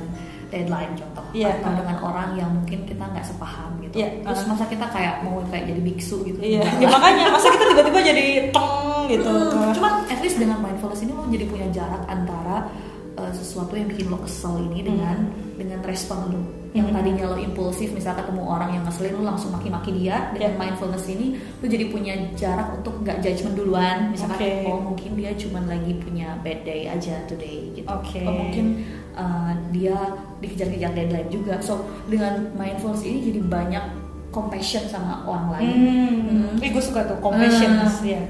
deadline 0.48 0.92
contoh, 0.96 1.24
Iya. 1.36 1.60
atau 1.60 1.70
dengan 1.76 1.96
orang 2.00 2.28
yang 2.40 2.50
mungkin 2.50 2.88
kita 2.88 3.04
nggak 3.04 3.20
sepaham 3.20 3.76
gitu. 3.84 4.00
Iya. 4.00 4.08
Terus 4.24 4.42
masa 4.48 4.64
kita 4.64 4.86
kayak 4.88 5.20
mau 5.20 5.44
kayak 5.52 5.64
jadi 5.68 5.80
biksu 5.84 6.24
gitu? 6.24 6.40
Iya, 6.40 6.64
Nggak 6.64 6.80
ya 6.84 6.88
makanya 6.88 7.24
masa 7.28 7.48
kita 7.52 7.64
tiba-tiba 7.68 8.00
jadi 8.00 8.24
teng 8.48 8.78
gitu. 9.12 9.28
Hmm, 9.28 9.72
cuman 9.76 9.92
at 10.08 10.20
least 10.24 10.36
dengan 10.40 10.58
mindfulness 10.60 11.04
ini 11.04 11.12
lo 11.12 11.24
jadi 11.28 11.44
punya 11.48 11.66
jarak 11.68 12.02
antara 12.08 12.68
uh, 13.16 13.32
sesuatu 13.32 13.76
yang 13.76 13.88
bikin 13.92 14.08
lo 14.08 14.18
kesel 14.24 14.56
ini 14.72 14.80
dengan 14.84 15.28
dengan 15.56 15.80
respon 15.84 16.18
lo 16.32 16.40
yang 16.70 16.92
tadinya 16.92 17.24
lo 17.24 17.36
impulsif 17.36 17.90
misal 17.90 18.12
ketemu 18.12 18.44
orang 18.44 18.70
yang 18.70 18.84
ngeselin 18.84 19.16
lo 19.16 19.24
langsung 19.24 19.50
maki-maki 19.50 19.90
dia 19.94 20.28
dengan 20.30 20.52
Yeah. 20.52 20.60
mindfulness 20.60 21.04
ini 21.06 21.26
lo 21.54 21.66
jadi 21.66 21.84
punya 21.86 22.12
jarak 22.34 22.68
untuk 22.74 23.00
nggak 23.00 23.18
judgement 23.18 23.54
duluan 23.54 23.96
misalkan 24.08 24.36
Oke. 24.38 24.64
oh 24.64 24.80
mungkin 24.82 25.10
dia 25.14 25.32
cuman 25.32 25.64
lagi 25.64 25.92
punya 25.96 26.36
bad 26.38 26.60
day 26.62 26.84
aja 26.84 27.24
today 27.24 27.72
gitu 27.72 27.88
Oke. 27.88 28.20
oh 28.22 28.34
mungkin 28.34 28.84
uh, 29.12 29.56
dia 29.70 29.96
dikejar-kejar 30.38 30.92
deadline 30.92 31.28
juga 31.28 31.56
so 31.58 31.80
dengan 32.04 32.52
mindfulness 32.52 33.00
ini 33.02 33.18
jadi 33.24 33.40
banyak 33.42 33.84
compassion 34.28 34.84
sama 34.84 35.24
orang 35.24 35.46
lain 35.50 35.72
Hmm, 35.72 36.16
Hmm. 36.20 36.60
Ih, 36.60 36.68
gue 36.68 36.84
suka 36.84 37.00
tuh 37.02 37.16
compassion, 37.18 37.70
Ah. 37.74 37.88
ya. 38.02 38.20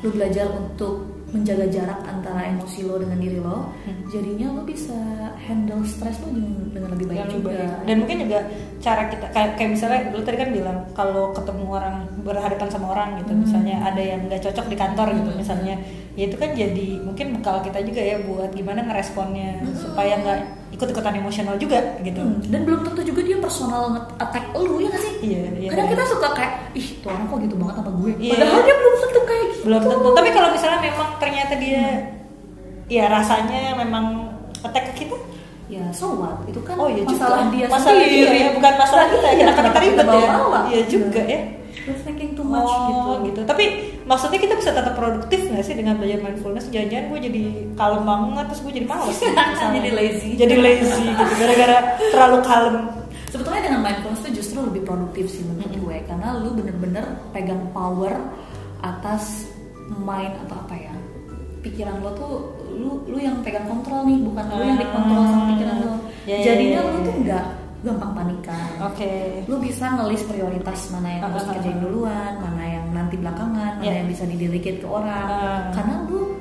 lu 0.00 0.12
belajar 0.12 0.52
untuk 0.52 1.15
menjaga 1.36 1.66
jarak 1.68 2.00
antara 2.02 2.40
emosi 2.48 2.88
lo 2.88 2.96
dengan 2.96 3.18
diri 3.20 3.38
lo 3.38 3.68
Hmm. 3.84 4.08
jadinya 4.08 4.46
lo 4.56 4.62
bisa 4.64 4.96
handle 5.36 5.84
stres 5.84 6.16
lo 6.24 6.32
dengan, 6.32 6.72
dengan 6.72 6.90
lebih 6.96 7.06
baik 7.12 7.18
yang 7.20 7.30
juga 7.30 7.48
baik. 7.52 7.84
Dan 7.86 7.96
mungkin 8.02 8.16
juga 8.24 8.38
cara 8.80 9.02
kita 9.12 9.26
kayak, 9.30 9.50
kayak 9.54 9.70
misalnya 9.76 10.00
lu 10.10 10.20
tadi 10.24 10.36
kan 10.40 10.50
bilang 10.50 10.78
kalau 10.92 11.24
ketemu 11.30 11.64
orang 11.68 11.96
berhadapan 12.24 12.68
sama 12.72 12.86
orang 12.90 13.08
gitu, 13.20 13.32
Hmm. 13.36 13.42
misalnya 13.44 13.76
ada 13.84 14.02
yang 14.02 14.20
nggak 14.26 14.42
cocok 14.42 14.66
di 14.66 14.76
kantor 14.76 15.08
gitu 15.14 15.30
Hmm. 15.30 15.38
misalnya, 15.38 15.74
ya 16.16 16.24
itu 16.24 16.34
kan 16.34 16.50
jadi 16.50 16.88
mungkin 16.98 17.26
bekal 17.34 17.60
kita 17.60 17.78
juga 17.82 18.00
ya 18.00 18.16
buat 18.18 18.50
gimana 18.50 18.80
ngeresponnya 18.82 19.60
Hmm. 19.60 19.76
supaya 19.76 20.16
nggak 20.16 20.38
ikut-ikutan 20.72 21.14
emosional 21.14 21.54
juga 21.54 21.76
gitu. 22.00 22.18
Hmm, 22.18 22.40
dan 22.42 22.60
belum 22.62 22.80
tentu 22.82 23.00
juga 23.04 23.20
dia 23.22 23.36
personal 23.36 23.82
nge-attack 23.90 24.44
lo 24.52 24.76
ya 24.76 24.88
gak 24.88 25.02
sih 25.02 25.12
Iya, 25.22 25.42
iya. 25.54 25.68
kadang 25.70 25.88
kita 25.88 26.04
suka 26.06 26.28
kayak 26.32 26.52
ih 26.72 26.88
tuh 26.98 27.08
orang 27.08 27.24
kok 27.26 27.38
gitu 27.38 27.54
banget 27.54 27.74
sama 27.76 27.90
gue 27.94 28.12
Iya. 28.18 28.32
padahal 28.34 28.60
dia 28.62 28.76
belum 28.76 28.94
tentu 28.98 29.20
kayak 29.22 29.44
gitu 29.46 29.62
belum 29.62 29.82
tentu. 29.82 30.08
Tapi 30.10 30.28
kalau 30.30 30.48
misalnya 30.50 30.80
memang 30.82 31.08
ternyata 31.16 31.54
dia 31.54 31.84
ya 32.86 33.04
rasanya 33.06 33.60
memang 33.76 34.04
attack 34.58 34.84
ke 34.88 35.02
kita, 35.02 35.16
ya 35.66 35.82
so 35.90 36.14
what 36.14 36.38
itu 36.44 36.58
kan 36.60 36.74
oh 36.76 36.86
iya 36.86 37.02
juga. 37.02 37.18
masalah 37.18 37.44
dia 37.50 37.66
masalah 37.66 37.92
sendiri 37.92 38.16
dia 38.16 38.30
ya, 38.32 38.48
bukan 38.52 38.72
masalah 38.74 39.04
kita. 39.06 39.28
Iya, 39.28 39.44
Kenapa 39.44 39.60
kita 39.64 39.78
ribet 39.82 40.06
ya? 40.06 40.30
Iya 40.66 40.80
juga 40.86 41.20
ya. 41.22 41.40
You're 41.86 42.02
thinking 42.02 42.34
too 42.34 42.42
much 42.42 42.66
oh, 42.66 43.22
gitu. 43.22 43.30
gitu. 43.30 43.40
Tapi 43.46 43.64
maksudnya 44.10 44.42
kita 44.42 44.58
bisa 44.58 44.74
tetap 44.74 44.98
produktif 44.98 45.38
nggak 45.46 45.62
sih 45.62 45.78
dengan 45.78 45.94
belajar 46.02 46.18
mindfulness? 46.18 46.66
Jangan-jangan 46.74 47.06
gue 47.14 47.20
jadi 47.30 47.42
kalem 47.78 48.02
banget 48.02 48.44
terus 48.50 48.60
gue 48.66 48.72
jadi 48.74 48.88
males. 48.90 49.14
gitu. 49.14 49.30
Jadi 49.78 49.90
lazy. 49.94 50.30
Jadi 50.34 50.54
lazy 50.58 51.02
gitu 51.06 51.32
gara-gara 51.38 51.76
terlalu 52.10 52.38
kalem. 52.42 52.76
Sebetulnya 53.30 53.62
dengan 53.70 53.80
mindfulness 53.86 54.20
itu 54.26 54.30
justru 54.42 54.58
lebih 54.66 54.82
produktif 54.82 55.30
sih 55.30 55.46
menurut 55.46 55.74
gue 55.78 55.96
karena 56.10 56.28
lu 56.42 56.58
bener-bener 56.58 57.06
pegang 57.30 57.62
power 57.70 58.18
atas 58.82 59.46
mind 59.86 60.34
atau 60.46 60.58
apa 60.66 60.74
ya 60.74 60.94
pikiran 61.62 62.02
lo 62.02 62.10
tuh 62.18 62.34
lu 62.74 63.06
lu 63.10 63.18
yang 63.18 63.42
pegang 63.46 63.66
kontrol 63.70 64.02
nih 64.06 64.18
bukan 64.26 64.44
lu 64.54 64.62
yang 64.66 64.78
dikontrol 64.78 65.22
sama 65.22 65.44
pikiran 65.54 65.76
lo. 65.86 65.94
Ya, 66.26 66.34
ya, 66.34 66.44
Jadinya 66.50 66.80
ya, 66.82 66.86
lu 66.86 66.98
ya. 66.98 67.06
tuh 67.06 67.14
nggak 67.22 67.44
gampang 67.86 68.12
panikan. 68.12 68.68
Oke. 68.82 69.46
Lu 69.46 69.56
bisa 69.56 69.94
ngelis 69.94 70.26
prioritas 70.26 70.90
mana 70.90 71.08
yang 71.08 71.22
harus 71.30 71.46
Ah, 71.46 71.54
ah, 71.54 71.62
ah. 71.62 71.78
duluan, 71.78 72.32
mana 72.42 72.62
yang 72.66 72.86
nanti 72.90 73.14
belakangan, 73.14 73.72
mana 73.78 73.86
Ya. 73.86 74.02
yang 74.02 74.08
bisa 74.10 74.26
didelegate 74.26 74.82
ke 74.82 74.86
orang. 74.86 75.26
Ah. 75.30 75.60
Karena 75.70 75.94
lu 76.04 76.34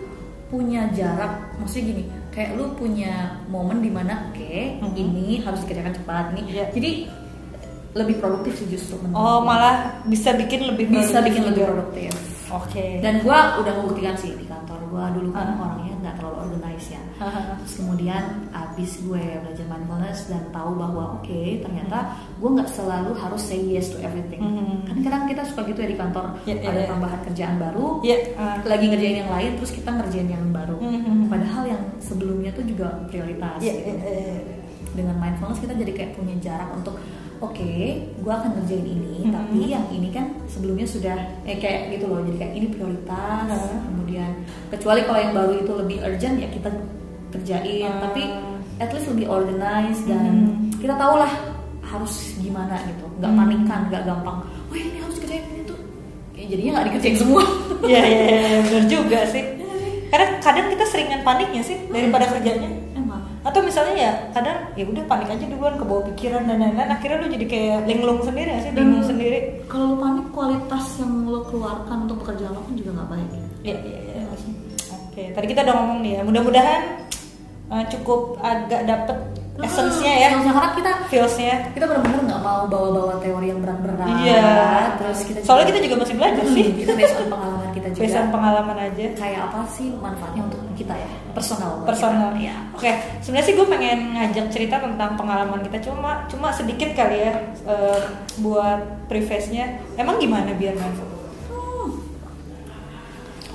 punya 0.46 0.90
jarak, 0.92 1.58
maksudnya 1.58 1.84
gini, 1.92 2.04
kayak 2.30 2.54
lu 2.56 2.74
punya 2.74 3.14
momen 3.46 3.82
di 3.82 3.90
mana 3.90 4.30
oke 4.30 4.56
Mhm. 4.82 4.94
ini 4.94 5.42
harus 5.42 5.62
dikerjakan 5.62 5.94
cepat 5.94 6.26
nih. 6.34 6.46
Ya. 6.52 6.66
Jadi 6.70 6.92
lebih 7.96 8.20
produktif 8.20 8.60
sih 8.60 8.68
justru 8.68 9.00
menurut 9.00 9.16
Oh 9.16 9.40
malah 9.42 10.04
bisa 10.04 10.36
bikin 10.36 10.68
lebih 10.68 10.92
bisa 10.92 11.24
bikin 11.24 11.48
lebih 11.48 11.64
produktif. 11.64 12.12
Oke. 12.52 13.00
Dan 13.00 13.24
gua 13.24 13.58
udah 13.58 13.74
membuktikan 13.74 14.14
sih 14.16 14.36
di 14.36 14.46
kantor 14.46 14.80
gua 14.92 15.10
dulu 15.12 15.32
kan 15.32 15.48
Ah. 15.50 15.64
orangnya 15.66 15.95
ya. 16.86 17.02
Hahaha. 17.16 17.56
Terus 17.64 17.74
kemudian 17.80 18.24
abis 18.52 18.92
gue 19.00 19.24
belajar 19.40 19.66
mindfulness 19.66 20.28
dan 20.28 20.44
tahu 20.52 20.76
bahwa 20.76 21.18
oke 21.18 21.42
ternyata 21.64 21.98
gue 22.36 22.50
nggak 22.52 22.70
selalu 22.70 23.12
harus 23.16 23.42
say 23.42 23.60
yes 23.60 23.92
to 23.92 23.98
everything. 24.04 24.44
Hmm. 24.44 24.84
Kan 24.84 24.98
kadang 25.00 25.24
kita 25.26 25.42
suka 25.48 25.64
gitu 25.66 25.80
ya 25.80 25.90
di 25.90 25.98
kantor 25.98 26.26
Ya, 26.44 26.56
ya, 26.58 26.70
ada 26.70 26.82
ya. 26.84 26.88
tambahan 26.92 27.20
kerjaan 27.24 27.56
baru, 27.56 27.86
Iya. 28.04 28.18
ah. 28.36 28.58
lagi 28.66 28.86
ngerjain 28.92 29.18
yang 29.24 29.32
lain 29.32 29.52
terus 29.56 29.72
kita 29.72 29.90
ngerjain 29.90 30.28
yang 30.28 30.46
baru. 30.52 30.78
Hmm. 30.78 31.32
Padahal 31.32 31.64
yang 31.66 31.84
sebelumnya 31.98 32.52
tuh 32.52 32.66
juga 32.68 32.88
prioritas. 33.08 33.64
Iya, 33.64 33.74
gitu. 33.80 33.90
iya, 33.96 34.12
iya. 34.36 34.58
Dengan 34.96 35.16
mindfulness 35.20 35.60
kita 35.60 35.74
jadi 35.76 35.92
kayak 35.92 36.12
punya 36.16 36.36
jarak 36.40 36.70
untuk 36.72 36.96
oke, 37.40 37.72
gue 38.00 38.32
akan 38.32 38.50
ngerjain 38.56 38.88
ini, 38.88 39.28
Mhm. 39.28 39.34
tapi 39.34 39.60
yang 39.68 39.86
ini 39.92 40.10
kan 40.12 40.32
sebelumnya 40.48 40.88
sudah 40.88 41.18
eh 41.44 41.58
kayak 41.60 41.92
gitu 41.96 42.08
loh, 42.08 42.24
jadi 42.24 42.38
kayak 42.42 42.54
ini 42.56 42.68
prioritas. 42.72 43.48
Mhm. 43.50 43.80
Kemudian 43.92 44.32
kecuali 44.72 45.02
kalau 45.04 45.20
yang 45.20 45.34
baru 45.34 45.54
itu 45.60 45.72
lebih 45.76 45.98
urgent 46.04 46.36
ya 46.40 46.48
kita 46.50 46.70
kerjain, 47.36 47.92
Hmm. 47.92 48.02
tapi 48.02 48.22
at 48.80 48.90
least 48.92 49.08
lebih 49.12 49.28
organized 49.28 50.04
dan 50.08 50.34
Mhm. 50.56 50.80
kita 50.80 50.96
tahu 50.96 51.16
lah 51.20 51.32
harus 51.86 52.14
gimana 52.40 52.76
gitu, 52.88 53.06
nggak 53.20 53.32
Mhm. 53.32 53.40
panikan, 53.40 53.80
nggak 53.92 54.04
gampang. 54.04 54.38
Oh 54.72 54.76
ini 54.76 55.00
harus 55.00 55.18
kerjain 55.20 55.44
ini 55.52 55.62
tuh, 55.64 55.80
ya, 56.36 56.44
jadinya 56.50 56.72
nggak 56.80 56.86
dikerjain 56.92 57.18
semua. 57.20 57.44
Iya 57.86 58.02
iya 58.02 58.24
iya 58.26 58.60
benar 58.66 58.84
juga 58.90 59.20
sih. 59.30 59.44
Karena 60.10 60.28
kadang 60.40 60.68
kita 60.72 60.86
seringan 60.90 61.22
paniknya 61.22 61.62
sih 61.62 61.78
daripada 61.92 62.26
kerjanya. 62.32 62.70
Atau 63.46 63.62
misalnya 63.62 63.94
ya 63.94 64.12
kadang 64.34 64.58
ya 64.74 64.84
udah 64.90 65.04
panik 65.06 65.30
aja 65.30 65.46
duluan 65.46 65.78
ke 65.78 65.86
bawah 65.86 66.04
pikiran 66.10 66.50
dan 66.50 66.58
lain-lain 66.58 66.90
akhirnya 66.90 67.22
lu 67.22 67.30
jadi 67.30 67.46
kayak 67.46 67.80
linglung 67.86 68.20
sendiri 68.26 68.50
ya 68.50 68.60
sih 68.66 68.72
bingung 68.74 69.06
Dan 69.06 69.10
sendiri. 69.14 69.40
Kalau 69.70 69.86
lu 69.94 69.98
panik 70.02 70.28
kualitas 70.34 70.86
yang 70.98 71.14
lo 71.30 71.46
keluarkan 71.46 71.98
untuk 72.10 72.26
pekerjaan 72.26 72.58
lo 72.58 72.62
kan 72.66 72.74
juga 72.74 72.92
nggak 72.98 73.10
baik. 73.14 73.30
Iya 73.62 73.78
iya 73.86 74.00
iya. 74.02 74.24
Oke, 74.98 75.24
tadi 75.32 75.46
kita 75.46 75.62
udah 75.62 75.76
ngomong 75.78 76.00
nih 76.02 76.12
ya. 76.18 76.22
Mudah-mudahan 76.26 76.82
uh, 77.70 77.84
cukup 77.88 78.42
agak 78.42 78.82
dapet 78.90 79.18
essence-nya 79.62 80.14
ya. 80.20 80.28
Essence-nya, 80.36 80.52
karena 80.52 80.70
kita 80.76 80.92
Feels-nya. 81.08 81.54
kita 81.72 81.86
benar-benar 81.88 82.20
nggak 82.28 82.42
mau 82.44 82.62
bawa-bawa 82.68 83.14
teori 83.24 83.48
yang 83.54 83.62
berat-berat. 83.64 84.10
Iya. 84.26 84.44
Terus 85.00 85.20
kita 85.24 85.38
Soalnya 85.46 85.66
kita 85.72 85.80
juga 85.86 85.96
masih 86.04 86.16
belajar 86.18 86.46
sih. 86.52 86.66
kita 86.82 86.92
based 86.98 87.16
on 87.22 87.28
pengalaman 87.32 87.70
juga. 87.96 88.20
On 88.20 88.30
pengalaman 88.36 88.78
aja. 88.78 89.06
Kayak 89.16 89.40
apa 89.48 89.60
sih 89.72 89.88
manfaatnya 89.96 90.42
untuk 90.44 90.60
kita 90.76 90.92
ya? 90.92 91.10
Personal. 91.32 91.72
personal 91.88 92.36
kita. 92.36 92.52
Ya. 92.52 92.56
Oke, 92.76 92.92
sebenarnya 93.24 93.48
sih 93.48 93.56
gue 93.56 93.68
pengen 93.68 94.00
ngajak 94.16 94.46
cerita 94.52 94.76
tentang 94.84 95.16
pengalaman 95.16 95.64
kita 95.64 95.78
cuma 95.88 96.28
cuma 96.28 96.52
sedikit 96.52 96.92
kali 96.92 97.18
ya 97.24 97.34
eh, 97.66 98.02
buat 98.44 99.08
preface-nya. 99.08 99.80
Emang 99.96 100.20
gimana 100.20 100.52
biar 100.54 100.76
mindful? 100.76 101.08
Hmm. 101.48 101.92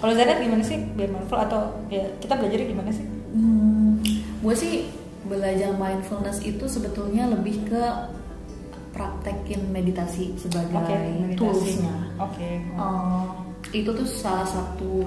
Kalau 0.01 0.13
Zadat 0.17 0.41
gimana 0.41 0.65
sih 0.65 0.81
biar 0.97 1.13
mindful 1.13 1.39
atau 1.39 1.77
ya 1.93 2.05
kita 2.25 2.37
belajarnya 2.41 2.67
gimana 2.73 2.91
sih? 2.91 3.05
Hmm, 3.31 4.01
gue 4.41 4.55
sih 4.57 4.89
belajar 5.29 5.71
mindfulness 5.79 6.43
itu 6.43 6.67
sebetulnya 6.67 7.31
lebih 7.31 7.63
ke 7.71 7.83
praktekin 8.91 9.71
meditasi 9.71 10.35
sebagai 10.35 10.75
Oke, 10.83 10.97
meditasi. 10.99 11.39
toolsnya. 11.39 11.95
Oke. 12.19 12.51
Eh, 12.67 13.50
itu 13.71 13.91
tuh 13.91 14.07
salah 14.07 14.47
satu 14.47 15.07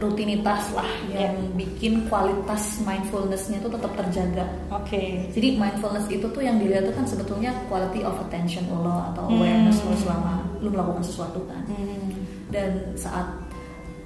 rutinitas 0.00 0.72
lah 0.72 0.88
yang 1.12 1.36
Iya. 1.36 1.52
bikin 1.60 2.08
kualitas 2.08 2.80
mindfulnessnya 2.80 3.60
tuh 3.60 3.68
tetap 3.76 3.92
terjaga. 4.00 4.48
Oke. 4.72 5.28
Jadi 5.36 5.60
mindfulness 5.60 6.08
itu 6.08 6.24
tuh 6.24 6.40
yang 6.40 6.56
dilihat 6.56 6.88
tuh 6.88 6.96
kan 6.96 7.04
sebetulnya 7.04 7.52
quality 7.68 8.00
of 8.00 8.16
attention 8.24 8.64
lo 8.72 8.96
atau 9.12 9.28
Hmm. 9.28 9.36
awareness 9.36 9.76
lo 9.84 9.92
selama 10.00 10.40
lu 10.64 10.72
melakukan 10.72 11.04
sesuatu 11.04 11.44
kan. 11.44 11.62
Hmm. 11.68 12.16
Dan 12.48 12.96
saat 12.96 13.28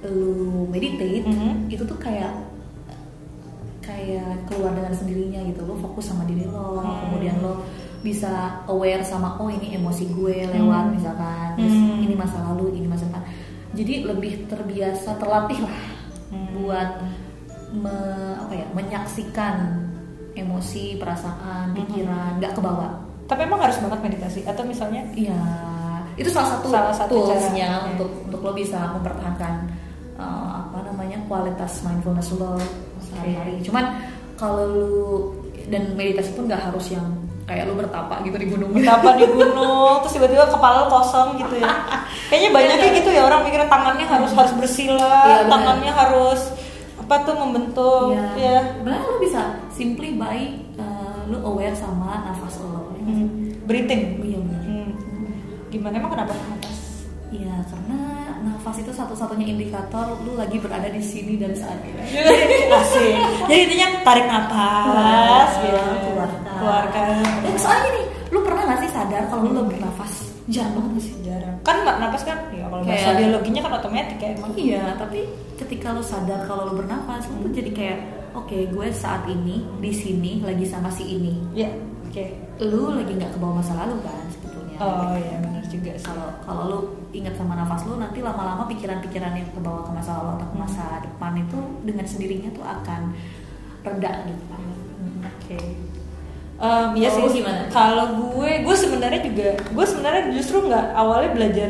lu 0.03 0.67
meditate 0.67 1.23
Mhm. 1.25 1.71
itu 1.71 1.81
tuh 1.87 1.95
kayak 1.97 2.29
kayak 3.79 4.49
keluar 4.49 4.73
dengan 4.73 4.91
sendirinya 4.91 5.39
gitu. 5.45 5.61
Lo 5.63 5.77
fokus 5.77 6.09
sama 6.09 6.25
diri 6.25 6.43
lo, 6.43 6.81
Hmm. 6.81 7.07
kemudian 7.07 7.37
lo 7.39 7.61
bisa 8.01 8.61
aware 8.67 9.01
sama 9.01 9.33
oh 9.39 9.49
ini 9.49 9.73
emosi 9.73 10.09
gue 10.11 10.45
lewat 10.45 10.83
Hmm. 10.89 10.93
misalkan, 10.93 11.47
terus 11.57 11.73
Hmm. 11.73 12.03
ini 12.03 12.13
masa 12.13 12.37
lalu, 12.51 12.77
ini 12.77 12.85
masa 12.85 13.05
depan. 13.07 13.23
Jadi 13.75 13.93
lebih 14.01 14.47
terbiasa 14.47 15.19
terlatih 15.19 15.59
lah 15.61 15.79
Hmm. 16.25 16.47
buat 16.57 16.89
me- 17.71 18.35
apa 18.39 18.53
ya 18.55 18.65
menyaksikan 18.73 19.55
emosi, 20.33 20.95
perasaan, 20.95 21.71
Hmm. 21.71 21.77
pikiran 21.77 22.31
nggak 22.39 22.53
kebawa. 22.55 22.87
Tapi 23.25 23.41
emang 23.43 23.59
harus 23.59 23.77
banget 23.77 23.99
meditasi 24.01 24.41
atau 24.43 24.63
misalnya 24.63 25.01
Iya, 25.11 25.37
itu 26.15 26.29
salah 26.29 26.55
satu, 26.55 26.67
Salah 26.69 26.93
satu 26.93 27.13
toolsnya 27.25 27.67
cara, 27.81 27.89
untuk 27.91 28.09
untuk 28.23 28.39
lo 28.41 28.51
bisa 28.53 28.79
mempertahankan 28.93 29.53
uh, 30.15 30.63
apa 30.63 30.85
namanya 30.85 31.17
kualitas 31.25 31.81
mindfulness 31.81 32.31
lo 32.33 32.55
sehari-hari. 33.01 33.59
Cuman 33.61 33.97
kalau 34.35 34.63
lu 34.67 34.95
dan 35.67 35.97
meditasi 35.97 36.31
pun 36.33 36.45
nggak 36.45 36.69
harus 36.69 36.93
yang 36.93 37.07
kayak 37.45 37.63
lu 37.63 37.73
bertapa 37.75 38.21
gitu 38.21 38.35
di 38.35 38.47
gunung. 38.47 38.73
betapa 38.73 39.09
di 39.13 39.25
gunung 39.27 40.01
terus 40.01 40.13
tiba-tiba 40.13 40.45
kepala 40.47 40.75
lo 40.81 40.89
kosong 40.91 41.37
gitu 41.37 41.55
ya 41.55 41.69
kayaknya 42.25 42.49
banyaknya 42.51 42.89
gitu 42.95 43.09
ya 43.11 43.21
orang 43.23 43.41
mikir 43.43 43.61
tangannya 43.63 44.01
harus 44.03 44.31
harus 44.31 44.53
bersila 44.55 44.97
Iya, 44.97 45.37
benar. 45.39 45.51
tangannya 45.51 45.91
harus 45.91 46.41
apa 46.97 47.15
tuh 47.21 47.35
membentuk 47.35 48.05
Iya. 48.11 48.25
ya 48.35 48.57
Sebenarnya 48.75 49.05
lu 49.05 49.17
bisa 49.19 49.41
simply 49.69 50.09
by 50.13 50.41
uh, 50.75 51.21
lu 51.25 51.37
aware 51.43 51.73
sama 51.73 52.25
nafas 52.25 52.57
lo. 52.59 52.89
ya? 52.95 53.05
Hmm. 53.05 53.29
breathing 53.63 54.03
Iya 54.19 54.37
benar. 54.39 54.61
Hmm. 54.63 54.89
gimana 55.69 55.93
emang 55.95 56.11
kenapa 56.11 56.33
nafas 56.33 56.77
Iya, 57.27 57.55
karena 57.63 57.99
nafas 58.41 58.79
itu 58.79 58.89
satu-satunya 58.89 59.45
indikator 59.47 60.17
lu 60.19 60.33
lagi 60.33 60.57
berada 60.57 60.87
di 60.87 60.97
sini 60.99 61.35
dan 61.35 61.53
saat 61.53 61.77
ini. 61.79 61.99
asik 62.79 63.13
jadi 63.45 63.61
intinya 63.61 63.87
tarik 64.01 64.25
nafas 64.25 65.51
ya 65.61 65.77
keluarkan. 66.01 66.44
Keluarkan 66.65 67.05
Eh, 67.43 67.55
soalnya 67.55 67.81
gini, 67.85 68.01
lu 68.27 68.39
pernah 68.41 68.63
gak 68.65 68.79
sih 68.79 68.89
sadar 68.89 69.23
kalau 69.27 69.41
lu 69.43 69.51
lagi 69.55 69.69
bernafas? 69.71 70.13
Jarang 70.45 70.73
banget 70.75 70.91
gak 70.91 71.03
sih? 71.03 71.13
jarang 71.23 71.55
kan 71.59 71.75
mbak 71.81 71.97
nafas 71.99 72.21
kan 72.23 72.37
ya 72.51 72.63
kalau 72.63 72.77
Kayak- 72.79 73.01
bahasa 73.01 73.17
biologinya 73.17 73.61
kan 73.61 73.71
otomatis 73.75 74.15
kayak 74.15 74.33
emang 74.35 74.51
Iya, 74.55 74.83
tapi 74.95 75.19
ketika 75.55 75.87
lu 75.89 76.01
sadar 76.01 76.39
kalau 76.43 76.63
lu 76.65 76.73
bernafas, 76.77 77.25
lu 77.27 77.41
tuh 77.41 77.51
jadi 77.51 77.71
kayak, 77.71 77.99
oke, 78.31 78.53
gue 78.67 78.87
saat 78.91 79.25
ini 79.25 79.65
di 79.75 79.91
sini 79.91 80.31
lagi 80.39 80.61
sama 80.63 80.87
si 80.87 81.03
ini. 81.07 81.33
ya 81.51 81.65
oke 82.05 82.25
Lu 82.61 82.93
lagi 82.93 83.09
nggak 83.11 83.33
kebawa 83.33 83.59
masa 83.59 83.73
lalu 83.75 83.97
kan 83.99 84.21
sebetulnya. 84.29 84.77
oh 84.77 85.17
iya 85.17 85.35
benar 85.39 85.63
juga 85.65 85.91
Kalau 85.99 86.27
kalau 86.39 86.63
lu 86.67 86.79
ingat 87.11 87.33
sama 87.33 87.53
nafas 87.55 87.81
lu, 87.83 87.97
nanti 87.97 88.19
lama-lama 88.19 88.63
pikiran-pikiran 88.67 89.33
yang 89.33 89.49
kebawa 89.49 89.81
ke 89.81 89.91
masa 89.91 90.11
lalu 90.15 90.29
atau 90.35 90.47
ke 90.47 90.57
masa 90.57 90.83
depan 91.01 91.33
itu 91.35 91.57
dengan 91.81 92.05
sendirinya 92.05 92.49
tuh 92.51 92.61
akan 92.63 93.01
reda 93.81 94.11
gitu. 94.23 94.43
Hmm. 94.45 95.25
Oke. 95.25 95.57
Em, 96.55 96.89
iya 96.95 97.09
sih. 97.09 97.19
lu 97.19 97.29
gimana? 97.29 97.67
Kalau 97.67 98.05
gue, 98.15 98.63
gue 98.63 98.75
sebenarnya 98.75 99.19
juga, 99.19 99.49
gue 99.59 99.85
sebenarnya 99.85 100.31
justru 100.31 100.63
nggak 100.63 100.85
awalnya 100.93 101.35
belajar 101.35 101.69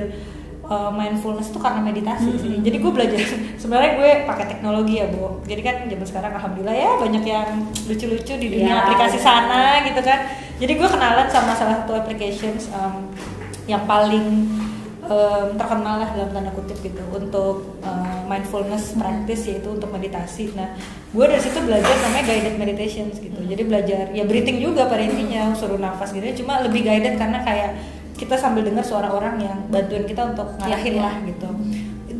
uh, 0.63 0.89
mindfulness 0.89 1.49
itu 1.49 1.57
karena 1.57 1.81
meditasi 1.81 2.29
Hmm. 2.29 2.37
sih. 2.37 2.53
Jadi 2.61 2.77
gue 2.77 2.91
belajar 2.93 3.17
sebenarnya 3.57 3.91
gue 3.97 4.09
pakai 4.23 4.45
teknologi 4.45 5.01
ya, 5.01 5.09
Bu. 5.09 5.41
Jadi 5.43 5.61
kan 5.61 5.75
zaman 5.85 6.05
sekarang 6.05 6.31
alhamdulillah 6.33 6.75
ya 6.75 6.91
banyak 6.97 7.23
yang 7.23 7.47
lucu-lucu 7.83 8.33
di 8.37 8.47
dunia 8.47 8.65
Iya, 8.67 8.81
aplikasi 8.85 9.17
sana 9.17 9.81
gitu 9.83 10.01
kan. 10.01 10.19
Jadi 10.55 10.73
gue 10.73 10.87
kenalan 10.87 11.27
sama 11.27 11.51
salah 11.51 11.81
satu 11.81 11.91
applications 11.95 12.69
em, 12.69 13.09
yang 13.65 13.81
paling 13.83 14.45
em, 15.07 15.55
terkenal 15.57 15.95
lah 16.01 16.09
dalam 16.13 16.29
tanda 16.33 16.51
kutip 16.53 16.77
gitu 16.81 17.03
untuk 17.13 17.79
em, 17.81 18.25
mindfulness 18.29 18.93
practice 18.97 19.47
yaitu 19.49 19.69
untuk 19.71 19.89
meditasi. 19.89 20.51
Nah, 20.57 20.73
gue 21.13 21.25
dari 21.25 21.41
situ 21.41 21.57
belajar 21.61 21.93
namanya 22.05 22.25
guided 22.25 22.55
meditations 22.57 23.17
gitu. 23.21 23.39
Jadi 23.45 23.61
belajar 23.65 24.11
ya 24.11 24.23
breathing 24.25 24.59
juga 24.61 24.89
pada 24.89 25.01
intinya 25.01 25.53
suruh 25.53 25.77
nafas 25.77 26.13
gitu. 26.13 26.45
Cuma 26.45 26.61
lebih 26.65 26.85
guided 26.85 27.15
karena 27.15 27.41
kayak 27.45 27.77
kita 28.15 28.39
sambil 28.39 28.63
dengar 28.63 28.83
suara 28.83 29.11
orang 29.11 29.35
yang 29.43 29.57
bantuin 29.67 30.07
kita 30.07 30.31
untuk 30.31 30.55
ngarahin 30.63 30.95
Iya, 30.95 30.99
iya. 30.99 31.03
lah 31.03 31.15
gitu 31.27 31.49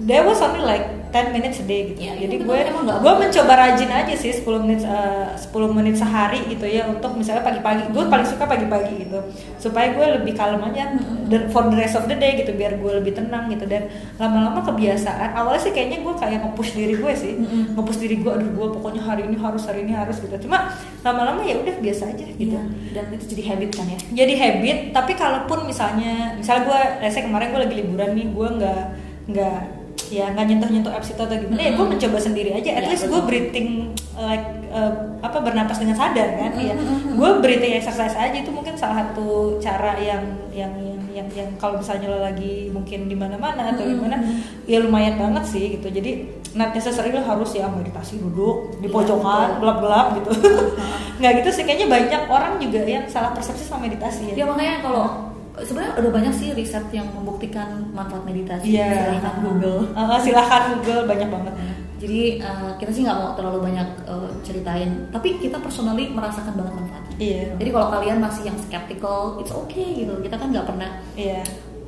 there 0.06 0.24
was 0.28 0.38
only 0.42 0.62
like 0.62 0.86
10 1.16 1.32
minutes 1.32 1.64
a 1.64 1.66
day 1.66 1.96
gitu. 1.96 2.00
Iya, 2.04 2.28
jadi 2.28 2.36
iya, 2.36 2.44
gue 2.44 2.60
gue 3.00 3.14
mencoba 3.16 3.54
rajin 3.56 3.88
aja 3.88 4.14
sih 4.20 4.36
10 4.36 4.44
menit 4.68 4.84
eh, 4.84 5.32
10 5.32 5.48
menit 5.72 5.96
sehari 5.96 6.44
gitu 6.52 6.68
ya 6.68 6.92
untuk 6.92 7.16
misalnya 7.16 7.48
pagi-pagi. 7.48 7.96
Gue 7.96 8.04
paling 8.12 8.28
suka 8.28 8.44
pagi-pagi 8.44 9.08
gitu. 9.08 9.24
Supaya 9.56 9.96
gue 9.96 10.06
lebih 10.20 10.36
kalem 10.36 10.60
aja 10.68 10.92
dan 11.32 11.48
for 11.56 11.72
the 11.72 11.78
rest 11.80 11.96
of 11.96 12.12
the 12.12 12.20
day 12.20 12.36
gitu 12.36 12.52
biar 12.52 12.76
gue 12.76 12.92
lebih 13.00 13.16
tenang 13.16 13.48
gitu. 13.48 13.64
Dan 13.64 13.88
lama-lama 14.20 14.60
kebiasaan 14.68 15.40
awalnya 15.40 15.64
sih 15.64 15.72
kayaknya 15.72 16.04
gue 16.04 16.14
kayak 16.20 16.40
nge-push 16.44 16.76
diri 16.76 16.96
gue 17.00 17.14
sih. 17.16 17.34
Mm-mm. 17.40 17.80
nge-push 17.80 18.00
diri 18.04 18.20
gue 18.20 18.32
aduh 18.36 18.52
gue 18.52 18.68
pokoknya 18.76 19.02
hari 19.08 19.24
ini 19.24 19.40
harus 19.40 19.64
hari 19.64 19.88
ini 19.88 19.96
harus 19.96 20.20
gitu. 20.20 20.36
Cuma 20.44 20.68
lama-lama 21.00 21.48
ya 21.48 21.56
udah 21.64 21.80
biasa 21.80 22.12
aja 22.12 22.28
gitu. 22.28 22.60
Iya, 22.60 22.62
dan 22.92 23.06
itu 23.16 23.24
jadi 23.32 23.56
habit 23.56 23.72
kan 23.72 23.88
ya? 23.88 24.00
Jadi 24.26 24.34
habit 24.36 24.78
tapi 24.92 25.16
kalaupun 25.16 25.64
misalnya 25.64 26.36
misalnya 26.36 26.68
gue 26.68 26.80
let's 27.08 27.16
say 27.16 27.24
kemarin 27.24 27.56
gue 27.56 27.62
lagi 27.64 27.76
liburan 27.80 28.12
nih 28.12 28.28
gue 28.28 28.48
nggak 28.60 28.84
nggak 29.26 29.62
ya 30.08 30.30
nggak 30.30 30.46
nyentuh 30.46 30.70
nyentuh 30.70 30.92
apps 30.92 31.10
itu 31.10 31.20
atau 31.20 31.34
gimana 31.34 31.60
ya 31.60 31.72
gue 31.74 31.86
mencoba 31.88 32.18
sendiri 32.18 32.50
aja. 32.52 32.70
At 32.74 32.84
Iya, 32.84 32.90
least 32.90 33.06
gue 33.06 33.22
breathing 33.22 33.70
like 34.16 34.46
uh, 34.70 34.92
apa 35.20 35.38
bernapas 35.40 35.78
dengan 35.78 35.94
sadar 35.94 36.28
kan 36.34 36.52
ya. 36.56 36.74
Mm-mm. 36.74 37.16
gue 37.16 37.30
breathing 37.40 37.74
exercise 37.74 38.14
aja 38.14 38.34
itu 38.34 38.50
mungkin 38.50 38.74
salah 38.74 39.04
satu 39.04 39.58
cara 39.58 39.98
yang 39.98 40.24
yang 40.52 40.72
yang 40.76 41.00
yang, 41.16 41.28
yang 41.32 41.50
kalau 41.56 41.80
misalnya 41.80 42.08
lo 42.08 42.20
lagi 42.20 42.68
mungkin 42.70 43.08
di 43.08 43.16
mana-mana 43.16 43.72
atau 43.72 43.84
gimana 43.84 44.20
ya 44.64 44.80
lumayan 44.80 45.16
banget 45.16 45.44
sih 45.46 45.66
gitu. 45.74 45.88
Jadi 45.88 46.12
not 46.54 46.72
necessary 46.72 47.10
lo 47.10 47.20
harus 47.20 47.52
ya 47.52 47.68
meditasi 47.68 48.20
duduk 48.20 48.80
di 48.80 48.88
Iya, 48.88 48.94
pojokan 48.94 49.48
betul. 49.48 49.60
gelap-gelap 49.60 50.08
gitu. 50.16 50.32
Nggak 51.20 51.32
gitu 51.40 51.50
sih 51.52 51.64
kayaknya 51.64 51.88
banyak 51.88 52.22
orang 52.28 52.60
juga 52.60 52.80
yang 52.84 53.08
salah 53.08 53.32
persepsi 53.32 53.64
sama 53.64 53.88
meditasi 53.88 54.32
ya 54.32 54.44
makanya 54.44 54.84
kalau 54.84 55.35
sebenarnya 55.58 55.94
udah 55.96 56.12
banyak 56.12 56.34
sih 56.34 56.50
riset 56.52 56.84
yang 56.90 57.08
membuktikan 57.10 57.68
manfaat 57.90 58.24
meditasi 58.24 58.74
Iya. 58.74 59.14
silahkan 59.14 59.36
Google 59.40 59.80
Uh, 59.92 60.20
silahkan 60.26 60.62
Google 60.76 61.06
banyak 61.06 61.30
banget. 61.30 61.54
jadi 61.96 62.22
eh, 62.38 62.72
kita 62.76 62.92
sih 62.92 63.02
nggak 63.02 63.16
mau 63.16 63.32
terlalu 63.34 63.64
banyak 63.64 63.88
eh, 64.04 64.30
ceritain 64.42 65.08
tapi 65.10 65.38
kita 65.38 65.58
personally 65.58 66.10
merasakan 66.10 66.54
banget 66.54 66.74
manfaatnya 66.76 67.16
Iya. 67.16 67.56
jadi 67.56 67.70
kalau 67.72 67.88
kalian 67.90 68.18
masih 68.20 68.44
yang 68.46 68.58
skeptical 68.58 69.20
it's 69.38 69.50
okay 69.50 69.96
gitu 69.98 70.20
kita 70.20 70.36
kan 70.36 70.52
nggak 70.52 70.66
pernah 70.66 71.00
Iya. 71.14 71.40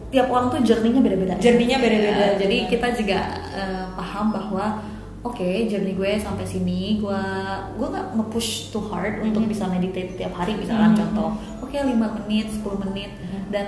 tiap 0.08 0.28
orang 0.28 0.48
tuh 0.48 0.64
journey-nya 0.64 1.02
beda-beda 1.02 1.34
ya. 1.36 1.42
Journey-nya 1.42 1.78
beda-beda. 1.78 2.16
Ya, 2.16 2.30
jadi 2.38 2.58
kita 2.66 2.88
juga 2.96 3.20
eh, 3.52 3.86
paham 3.92 4.32
bahwa 4.32 4.80
oke 5.28 5.50
journey 5.68 5.94
gue 5.94 6.12
sampai 6.18 6.44
sini 6.44 6.98
gue 6.98 7.22
gue 7.76 7.88
nggak 7.88 8.08
nge-push 8.16 8.72
too 8.72 8.84
hard 8.88 9.20
untuk 9.22 9.44
Mhm. 9.44 9.52
bisa 9.52 9.64
meditate 9.68 10.16
tiap 10.16 10.34
hari 10.34 10.56
misalnya 10.56 10.92
Mhm. 10.92 10.98
contoh 10.98 11.30
oke 11.60 11.76
5 11.76 12.08
menit 12.18 12.48
10 12.50 12.78
menit 12.82 13.12
Mhm. 13.14 13.40
dan 13.52 13.68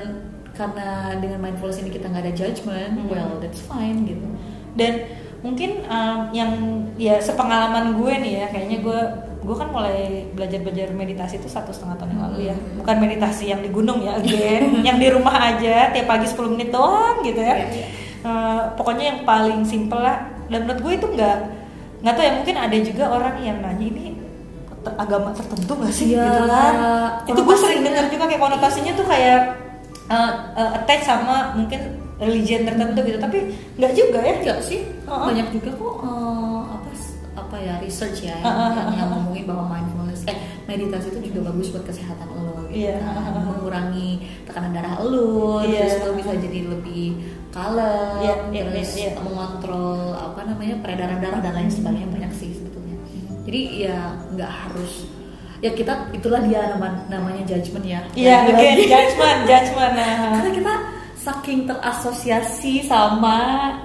karena 0.51 0.88
dengan 1.16 1.39
mindfulness 1.39 1.80
ini 1.80 1.89
kita 1.89 2.08
nggak 2.08 2.24
ada 2.25 2.34
judgment 2.34 2.94
Mhm. 2.98 3.08
well 3.08 3.32
that's 3.38 3.60
fine 3.62 4.04
gitu 4.04 4.25
Dan 4.70 5.01
mungkin 5.42 5.82
um, 5.88 6.30
yang 6.32 6.51
ya 6.96 7.18
sepengalaman 7.18 7.98
gue 7.98 8.13
nih 8.22 8.34
ya, 8.38 8.46
kayaknya 8.48 8.80
gue 8.80 9.00
gue 9.39 9.56
kan 9.58 9.74
mulai 9.74 10.30
belajar 10.32 10.62
belajar 10.62 10.94
meditasi 10.94 11.42
itu 11.42 11.50
satu 11.50 11.74
setengah 11.74 11.98
tahun 11.98 12.12
yang 12.16 12.24
lalu 12.30 12.39
ya. 12.48 12.56
Hmm. 12.56 12.78
Bukan 12.78 12.96
meditasi 13.01 13.50
yang 13.50 13.60
di 13.60 13.74
gunung 13.74 14.00
ya, 14.00 14.13
again, 14.22 14.80
yang 14.84 15.01
di 15.01 15.10
rumah 15.10 15.36
aja 15.42 15.89
tiap 15.89 16.06
pagi 16.06 16.30
10 16.30 16.54
menit 16.54 16.70
doang 16.70 17.25
gitu 17.25 17.42
ya. 17.42 17.56
Iya, 17.56 17.66
iya. 17.66 17.88
Uh, 18.22 18.62
pokoknya 18.78 19.06
yang 19.10 19.20
paling 19.25 19.66
simple 19.66 20.00
lah. 20.00 20.38
Dan 20.50 20.60
menurut 20.63 20.82
gue 20.82 20.94
itu 20.96 21.08
nggak 21.10 21.38
nggak 22.00 22.13
tahu 22.13 22.24
ya 22.24 22.34
mungkin 22.34 22.56
ada 22.58 22.77
juga 22.79 23.03
orang 23.08 23.36
yang 23.39 23.58
nanya 23.60 23.86
ini 23.86 24.06
te- 24.79 24.96
agama 24.96 25.29
tertentu 25.32 25.74
gak 25.75 25.91
sih 25.91 26.06
Iya, 26.10 26.24
gitu 26.24 26.44
kan 26.48 26.74
itu 27.27 27.41
gue 27.41 27.58
sering 27.58 27.82
dengar 27.84 28.06
juga 28.08 28.24
kayak 28.25 28.39
konotasinya 28.39 28.91
tuh 28.94 29.03
kayak 29.03 29.39
uh, 30.08 30.32
uh, 30.53 30.70
attach 30.74 31.03
sama 31.03 31.51
mungkin 31.53 31.80
religion 32.15 32.63
tertentu 32.63 33.00
gitu 33.04 33.17
tapi 33.17 33.38
nggak 33.76 33.91
juga 33.93 34.19
ya 34.19 34.34
enggak 34.34 34.60
sih 34.62 34.80
Uh-uh. 35.04 35.28
banyak 35.28 35.47
juga 35.52 35.69
kok 35.71 35.93
eh, 36.00 36.62
apa 36.69 36.89
apa 37.36 37.56
ya 37.58 37.74
research 37.80 38.24
ya 38.24 38.36
yang, 38.36 38.47
Uh-uh. 38.47 38.71
yang, 38.74 38.88
yang 38.95 39.10
ngomongin 39.10 39.43
bahwa 39.43 39.63
mindfulness 39.69 40.24
eh 40.24 40.36
meditasi 40.63 41.08
itu 41.10 41.19
juga 41.30 41.52
bagus 41.52 41.67
buat 41.69 41.84
kesehatan 41.84 42.28
lo 42.30 42.63
gitu 42.67 42.80
Iya. 42.86 42.95
kan 43.02 43.34
mengurangi 43.39 44.10
tekanan 44.43 44.71
darah 44.71 45.00
lo 45.02 45.60
Iya. 45.62 45.84
terus 45.84 45.95
lo 46.02 46.12
bisa 46.13 46.32
jadi 46.34 46.60
lebih 46.65 47.19
kalem 47.50 48.22
Iya, 48.22 48.34
iya, 48.52 48.64
terus 48.64 48.90
iya, 48.94 49.08
iya. 49.08 49.20
mengontrol 49.20 49.98
apa 50.14 50.42
namanya 50.44 50.76
peredaran 50.80 51.18
darah 51.18 51.40
dan 51.40 51.54
lain 51.54 51.70
sebagainya 51.70 52.08
banyak 52.08 52.32
sih 52.36 52.50
sebetulnya 52.52 52.98
jadi 53.44 53.62
ya 53.82 53.98
nggak 54.30 54.52
harus 54.52 54.94
ya 55.60 55.72
kita 55.72 55.94
itulah 56.12 56.40
dia 56.42 56.70
nama, 56.70 57.04
namanya 57.08 57.44
judgment 57.46 57.84
ya 57.84 58.00
Iya, 58.14 58.48
Lagi-lagi. 58.48 58.56
again 58.56 58.78
judgment, 58.88 59.40
judgment. 59.46 59.94
Nah. 60.00 60.32
karena 60.36 60.52
kita 60.54 60.74
saking 61.20 61.60
terasosiasi 61.66 62.74
sama 62.82 63.38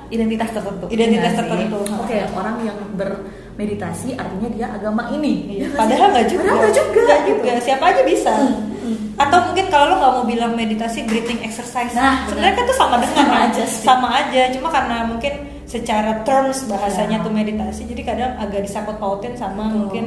identitas 0.06 0.48
tertentu 0.50 0.86
Identitas 0.86 1.34
tertentu. 1.34 1.82
oke 1.82 2.14
orang 2.32 2.56
yang 2.62 2.78
bermeditasi 2.94 4.14
artinya 4.14 4.48
dia 4.50 4.66
agama 4.70 5.10
ini 5.10 5.50
Iya, 5.50 5.66
Iya 5.66 5.68
Padahal 5.74 6.08
nggak 6.12 6.26
juga. 6.28 6.42
padahal 6.44 6.58
nggak 6.60 6.74
juga 6.76 7.14
gitu. 7.24 7.40
juga. 7.40 7.52
Siapa 7.58 7.84
aja 7.86 8.02
bisa. 8.04 8.32
Hmm, 8.34 8.54
hmm. 8.94 9.18
Atau 9.18 9.38
mungkin 9.46 9.66
kalau 9.68 9.84
lo 9.90 9.94
nggak 9.98 10.12
mau 10.14 10.24
bilang 10.24 10.52
meditasi, 10.54 11.02
breathing 11.04 11.42
exercise. 11.42 11.90
Nah, 11.92 12.24
sebenarnya 12.26 12.54
kan 12.54 12.64
tuh 12.64 12.76
sama 12.76 12.96
dengan 12.98 13.16
Sama 13.20 13.36
aja 13.46 13.62
sih. 13.66 13.82
Sama 13.82 14.08
aja. 14.10 14.42
Cuma 14.50 14.68
karena 14.70 14.96
mungkin 15.04 15.32
secara 15.64 16.12
terms 16.22 16.66
bahasanya 16.66 17.18
Iya. 17.18 17.24
tuh 17.24 17.32
meditasi, 17.32 17.80
jadi 17.86 18.02
kadang 18.04 18.32
agak 18.36 18.60
disangkut 18.62 18.96
pautin 18.98 19.34
sama 19.34 19.66
Betul. 19.66 19.78
mungkin 19.80 20.04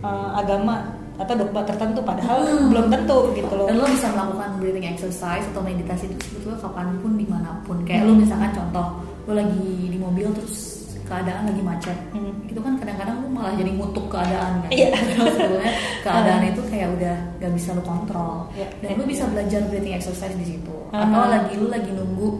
uh, 0.00 0.36
agama 0.36 0.86
atau 1.16 1.34
dogma 1.36 1.60
tertentu. 1.62 2.00
Padahal 2.00 2.38
Hmm. 2.40 2.68
belum 2.70 2.86
tentu 2.88 3.18
gitu 3.34 3.52
loh. 3.52 3.66
dan 3.68 3.76
lo 3.76 3.86
bisa 3.86 4.08
melakukan 4.08 4.50
breathing 4.56 4.86
exercise 4.86 5.44
atau 5.50 5.60
meditasi 5.60 6.08
itu 6.08 6.16
sebetulnya 6.24 6.58
kapan 6.60 6.86
pun 7.00 7.12
di 7.14 7.26
mana 7.28 7.50
pun 7.64 7.76
kayak 7.84 8.04
lo 8.04 8.12
Hmm. 8.14 8.22
misalkan 8.24 8.50
contoh 8.54 8.86
lo 9.28 9.32
lagi 9.36 9.68
di 9.88 9.98
mobil 9.98 10.32
terus 10.32 10.69
keadaan 11.10 11.42
lagi 11.44 11.58
macet 11.60 11.98
Hmm. 12.10 12.32
itu 12.46 12.56
kan 12.56 12.72
kadang-kadang 12.76 13.16
lo 13.18 13.28
malah 13.28 13.52
jadi 13.52 13.70
ngutuk 13.72 14.06
keadaan 14.06 14.62
kan 14.62 14.70
Iya. 14.70 14.88
Padahal 14.94 15.26
sebetulnya 15.28 15.72
keadaan 16.00 16.42
itu 16.46 16.60
kayak 16.64 16.88
udah 16.92 17.16
gak 17.36 17.52
bisa 17.52 17.68
lo 17.72 17.82
kontrol 17.82 18.36
Iya. 18.52 18.66
dan 18.80 18.90
lo 18.94 19.04
bisa 19.04 19.24
belajar 19.26 19.60
breathing 19.66 19.92
exercise 19.92 20.34
di 20.34 20.46
situ 20.46 20.76
Ah. 20.88 21.02
atau 21.02 21.22
lagi 21.26 21.54
lo 21.54 21.66
lagi 21.66 21.90
nunggu 21.90 22.30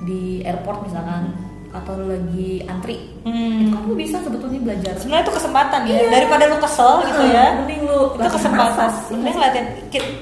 di 0.00 0.22
airport 0.42 0.84
misalkan 0.84 1.34
atau 1.68 1.92
lo 1.94 2.08
lagi 2.08 2.62
antri 2.64 2.96
Hmm. 3.20 3.58
itu 3.60 3.70
kan 3.70 3.82
lo 3.82 3.94
bisa 3.94 4.16
sebetulnya 4.18 4.60
belajar 4.62 4.94
Sebenarnya 4.94 5.24
itu 5.24 5.34
kesempatan 5.34 5.80
ya. 5.82 5.92
Iya. 5.92 6.08
Daripada 6.12 6.44
lo 6.46 6.56
kesel 6.58 6.92
gitu 7.04 7.22
ya. 7.26 7.46
mending 7.58 7.80
lo 7.84 7.98
itu 8.14 8.30
kesempatan. 8.30 8.88
Sebenarnya 9.04 9.40
latihan. 9.42 9.66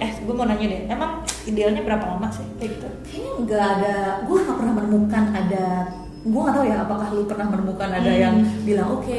Eh, 0.01 0.11
gue 0.19 0.35
mau 0.35 0.43
nanya 0.43 0.67
deh. 0.67 0.81
Emang 0.89 1.11
idealnya 1.45 1.83
berapa 1.83 2.05
lama 2.09 2.27
sih 2.31 2.47
kayak 2.57 2.71
gitu? 2.73 2.89
kayaknya 3.05 3.33
nggak 3.45 3.65
ada 3.77 3.95
gue 4.25 4.37
nggak 4.41 4.57
pernah 4.57 4.75
menemukan 4.75 5.25
ada 5.31 5.65
gue 6.25 6.41
nggak 6.41 6.55
tahu 6.55 6.65
ya 6.65 6.77
apakah 6.81 7.09
lu 7.11 7.23
pernah 7.25 7.47
menemukan 7.47 7.89
ada 7.91 8.01
Hmm. 8.07 8.23
yang 8.23 8.37
bilang 8.63 8.89
oke 8.91 9.17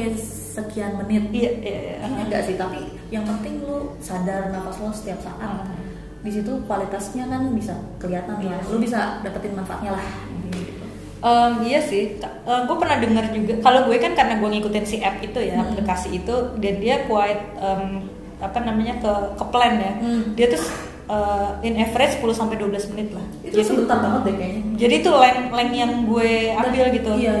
sekian 0.50 0.98
menit 0.98 1.30
Iya, 1.30 1.50
iya, 1.54 1.78
iya. 1.78 1.94
kayaknya 2.00 2.22
enggak 2.24 2.42
sih 2.42 2.56
tapi 2.56 2.80
yang 3.08 3.22
penting 3.22 3.62
lu 3.62 3.94
sadar 3.98 4.50
nafas 4.50 4.76
lo 4.76 4.90
setiap 4.90 5.20
saat 5.20 5.38
Hmm. 5.38 5.70
di 6.20 6.30
situ 6.30 6.50
kualitasnya 6.66 7.24
kan 7.24 7.46
bisa 7.52 7.72
kelihatan 7.96 8.34
Iya 8.38 8.50
lah 8.52 8.66
lu 8.66 8.76
bisa 8.78 9.00
dapetin 9.20 9.54
manfaatnya 9.54 9.94
lah 9.94 10.04
gitu. 10.48 10.84
Em, 11.18 11.52
iya 11.64 11.80
sih, 11.80 12.20
gue 12.44 12.76
pernah 12.76 12.98
dengar 12.98 13.24
juga. 13.30 13.56
Kalau 13.60 13.80
gue 13.84 13.96
kan 13.96 14.12
karena 14.12 14.36
gue 14.36 14.48
ngikutin 14.48 14.84
si 14.84 15.00
app 15.00 15.16
itu 15.18 15.38
ya, 15.40 15.56
Hmm. 15.56 15.64
aplikasi 15.66 16.12
itu, 16.14 16.34
dan 16.56 16.74
dia 16.76 17.02
quite 17.04 17.56
em, 17.56 18.04
apa 18.36 18.58
namanya 18.60 19.00
ke 19.00 19.12
ke 19.34 19.44
plan 19.48 19.74
ya. 19.76 19.92
Hmm. 19.96 20.34
Dia 20.34 20.46
tuh 20.50 20.60
eh, 21.06 21.50
in 21.62 21.74
average 21.76 22.18
10 22.18 22.32
sampai 22.32 22.56
12 22.56 22.90
menit 22.90 23.08
lah. 23.10 23.26
itu 23.40 23.56
sebentar 23.60 23.96
banget 23.96 24.20
deh 24.22 24.34
kayaknya 24.34 24.62
Jadi 24.76 24.94
itu 24.96 25.10
length 25.12 25.44
length 25.50 25.74
yang 25.74 25.92
gue 26.04 26.30
ambil 26.52 26.84
gitu. 26.90 27.10
iya 27.14 27.32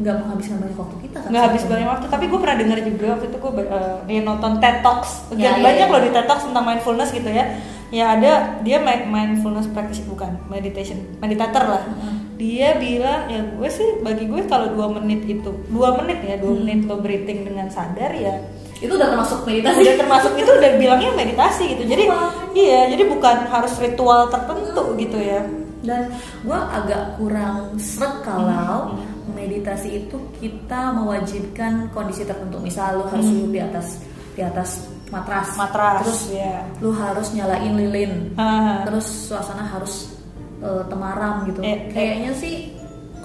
nggak 0.00 0.16
menghabiskan 0.16 0.56
banyak 0.58 0.78
waktu 0.78 0.96
kita 1.02 1.16
kan 1.18 1.28
nggak 1.28 1.44
habis 1.44 1.62
banyak 1.66 1.84
waktu 1.86 2.06
tapi 2.08 2.24
gue 2.24 2.38
pernah 2.38 2.56
dengar 2.56 2.78
juga 2.80 3.04
waktu 3.10 3.26
itu 3.26 3.36
gue 3.36 3.52
uh, 3.68 3.96
dia 4.02 4.20
nonton 4.22 4.52
TED 4.56 4.76
Talks 4.80 5.10
Ya, 5.30 5.52
dan 5.52 5.54
ya, 5.54 5.62
banyak 5.62 5.86
ya. 5.86 5.92
loh 5.92 6.00
di 6.00 6.10
TED 6.10 6.24
Talks 6.24 6.44
tentang 6.46 6.64
mindfulness 6.64 7.10
gitu 7.10 7.28
ya 7.28 7.44
ya 7.90 8.04
ada 8.10 8.32
dia 8.60 8.78
mi- 8.78 9.04
mindfulness 9.04 9.68
practice 9.68 10.00
bukan 10.02 10.40
meditation 10.46 11.04
meditator 11.18 11.64
lah 11.68 11.82
Mm. 11.84 12.16
dia 12.38 12.72
bilang 12.74 13.28
ya 13.28 13.44
gue 13.44 13.68
sih 13.68 14.00
bagi 14.00 14.24
gue 14.24 14.40
kalau 14.46 14.72
dua 14.72 14.88
menit 14.90 15.20
itu 15.26 15.50
dua 15.68 15.92
menit 15.94 16.22
ya 16.22 16.38
dua 16.38 16.48
Hmm. 16.50 16.60
menit 16.62 16.80
lo 16.86 16.96
breathing 16.96 17.44
dengan 17.44 17.68
sadar 17.68 18.16
ya 18.16 18.40
itu 18.80 18.90
udah 18.90 19.08
termasuk 19.08 19.38
meditasi 19.44 19.78
udah 19.78 19.96
termasuk 19.96 20.32
itu 20.34 20.50
udah 20.50 20.70
bilangnya 20.74 21.10
meditasi 21.14 21.64
gitu 21.70 21.82
jadi 21.84 22.04
Wah. 22.06 22.32
iya 22.52 22.80
jadi 22.88 23.02
bukan 23.06 23.36
harus 23.46 23.72
ritual 23.76 24.28
tertentu 24.28 24.84
gitu 24.96 25.16
ya 25.16 25.40
dan 25.80 26.12
gue 26.40 26.58
agak 26.58 27.16
kurang 27.16 27.76
srek 27.76 28.20
kalau 28.20 28.92
Hmm. 28.92 29.36
meditasi 29.38 29.88
itu 30.00 30.16
kita 30.36 30.90
mewajibkan 30.92 31.86
kondisi 31.90 32.24
tertentu 32.24 32.58
misal 32.58 32.98
lu 32.98 33.04
harus 33.06 33.24
Hmm. 33.24 33.48
di 33.48 33.60
atas 33.60 34.00
di 34.32 34.42
atas 34.42 34.70
matras 35.08 35.54
matras 35.54 36.02
terus 36.02 36.22
ya 36.30 36.64
lu 36.78 36.90
harus 36.90 37.30
nyalain 37.30 37.74
lilin 37.74 38.32
Ah. 38.34 38.82
terus 38.82 39.06
suasana 39.26 39.62
harus 39.62 40.16
eh, 40.58 40.82
temaram 40.86 41.44
gitu 41.44 41.60
Eh, 41.60 41.68
eh. 41.68 41.78
kayaknya 41.88 42.32
sih 42.34 42.54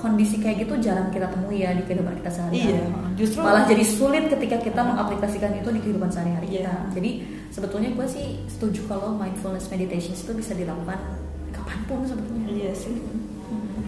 kondisi 0.06 0.38
kayak 0.38 0.62
gitu 0.62 0.78
jarang 0.80 1.10
kita 1.10 1.26
temui 1.26 1.58
ya 1.60 1.74
di 1.74 1.82
kehidupan 1.82 2.14
kita 2.16 2.30
sehari-hari 2.30 2.78
Iya, 2.78 2.86
justru- 3.16 3.42
malah 3.42 3.66
jadi 3.66 3.82
sulit 3.82 4.30
ketika 4.30 4.58
kita 4.60 4.78
mengaplikasikan 4.80 5.50
itu 5.56 5.66
di 5.68 5.82
kehidupan 5.82 6.08
sehari-hari 6.08 6.48
Iya. 6.52 6.70
kita 6.70 6.94
jadi 6.94 7.10
sebetulnya 7.50 7.90
gue 7.92 8.06
sih 8.06 8.26
setuju 8.48 8.86
kalau 8.86 9.10
mindfulness 9.12 9.66
meditation 9.68 10.14
itu 10.14 10.32
bisa 10.32 10.54
dilakukan 10.54 11.02
kapan 11.50 11.80
pun 11.84 12.06
sebetulnya 12.06 12.46
Iya 12.48 12.72
sih. 12.72 12.94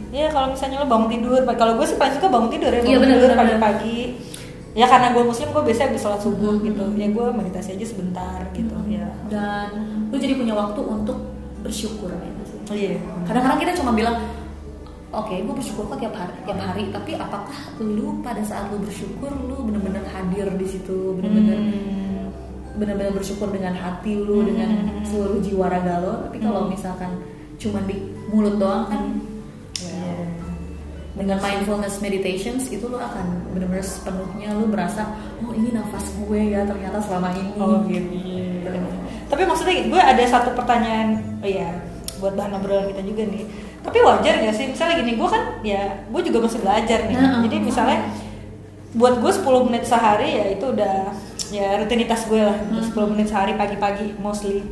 Iya 0.07 0.31
kalau 0.31 0.47
misalnya 0.49 0.79
lo 0.79 0.87
bangun 0.87 1.09
tidur, 1.11 1.37
kalau 1.53 1.75
gue 1.75 1.85
sih 1.85 1.95
paling 1.95 2.15
suka 2.15 2.27
bangun 2.27 2.49
tidur 2.49 2.71
ya, 2.71 2.79
bangun 2.79 2.89
Iya, 2.89 2.97
benar, 2.97 3.13
tidur 3.13 3.31
pagi-pagi. 3.35 3.99
Ya 4.71 4.85
karena 4.85 5.07
gue 5.09 5.19
muslim, 5.21 5.47
gue 5.49 5.63
biasanya 5.63 5.87
habis 5.89 6.01
sholat 6.01 6.21
subuh 6.21 6.53
Mhm. 6.53 6.63
gitu. 6.63 6.83
Ya 6.95 7.07
gue 7.07 7.25
meditasi 7.29 7.69
aja 7.73 7.85
sebentar 7.85 8.39
gitu. 8.51 8.73
Ya. 8.87 9.05
dan 9.27 9.67
lu 10.07 10.15
jadi 10.15 10.33
punya 10.33 10.55
waktu 10.55 10.79
untuk 10.81 11.19
bersyukur 11.59 12.07
ya? 12.09 12.31
Iya. 12.69 12.99
kadang-kadang 13.23 13.59
kita 13.59 13.71
cuma 13.75 13.91
bilang 13.91 14.15
oke 15.07 15.33
gue 15.33 15.53
bersyukur 15.55 15.83
kok 15.87 15.99
tiap 15.99 16.13
hari 16.13 16.35
tiap 16.43 16.59
hari 16.59 16.83
tapi 16.91 17.11
apakah 17.15 17.55
lu 17.79 18.19
pada 18.19 18.43
saat 18.43 18.67
lu 18.67 18.79
bersyukur 18.79 19.31
lu 19.31 19.63
bener-bener 19.63 20.03
hadir 20.05 20.47
di 20.53 20.67
situ 20.67 21.15
bener-bener 21.15 21.57
Hmm. 21.57 22.27
benar-benar 22.77 23.15
bersyukur 23.15 23.49
dengan 23.49 23.73
hati 23.73 24.13
lu 24.13 24.43
Hmm. 24.43 24.47
dengan 24.51 24.69
seluruh 25.03 25.39
jiwa 25.39 25.65
raga 25.65 25.95
lo 26.03 26.13
tapi 26.27 26.37
kalau 26.37 26.67
Hmm. 26.67 26.75
misalkan 26.75 27.11
cuma 27.57 27.79
di 27.83 27.95
mulut 28.27 28.59
doang 28.59 28.85
kan 28.85 29.03
Iya. 29.77 30.27
dengan 31.15 31.37
mindfulness 31.39 31.97
meditations 31.97 32.67
itu 32.67 32.85
lu 32.85 32.97
akan 32.97 33.49
benar-benar 33.49 33.81
sepenuhnya 33.81 34.53
lu 34.53 34.69
merasa 34.69 35.07
oh 35.39 35.49
ini 35.51 35.71
nafas 35.71 36.05
gue 36.13 36.41
ya 36.51 36.61
ternyata 36.61 37.01
selama 37.01 37.33
ini 37.33 37.51
Oh 37.57 37.81
gitu. 37.87 38.05
Tapi 39.27 39.43
maksudnya 39.43 39.75
gue 39.87 39.99
ada 39.99 40.23
satu 40.23 40.55
pertanyaan, 40.55 41.19
oh 41.43 41.49
ya 41.49 41.67
buat 42.17 42.31
bahan 42.31 42.55
obrolan 42.55 42.87
kita 42.87 43.01
juga 43.03 43.23
nih. 43.27 43.43
Tapi 43.87 43.97
wajar 43.99 44.33
gak 44.37 44.51
sih? 44.53 44.65
Misalnya 44.67 44.95
gini, 44.97 45.15
gue 45.15 45.25
kan 45.25 45.43
ya 45.61 45.81
gue 46.05 46.21
juga 46.21 46.43
masih 46.43 46.59
belajar 46.59 46.99
nih. 47.03 47.15
Heeh. 47.15 47.39
Jadi 47.41 47.55
misalnya 47.61 47.99
buat 48.91 49.15
gue 49.17 49.31
10 49.31 49.43
menit 49.63 49.83
sehari 49.83 50.29
ya 50.33 50.45
itu 50.49 50.65
udah 50.67 51.11
ya 51.49 51.77
rutinitas 51.77 52.25
gue 52.25 52.41
lah. 52.41 52.57
Hmm. 52.61 52.83
10 52.83 53.11
menit 53.11 53.27
sehari 53.27 53.53
pagi-pagi 53.53 54.15
mostly. 54.17 54.67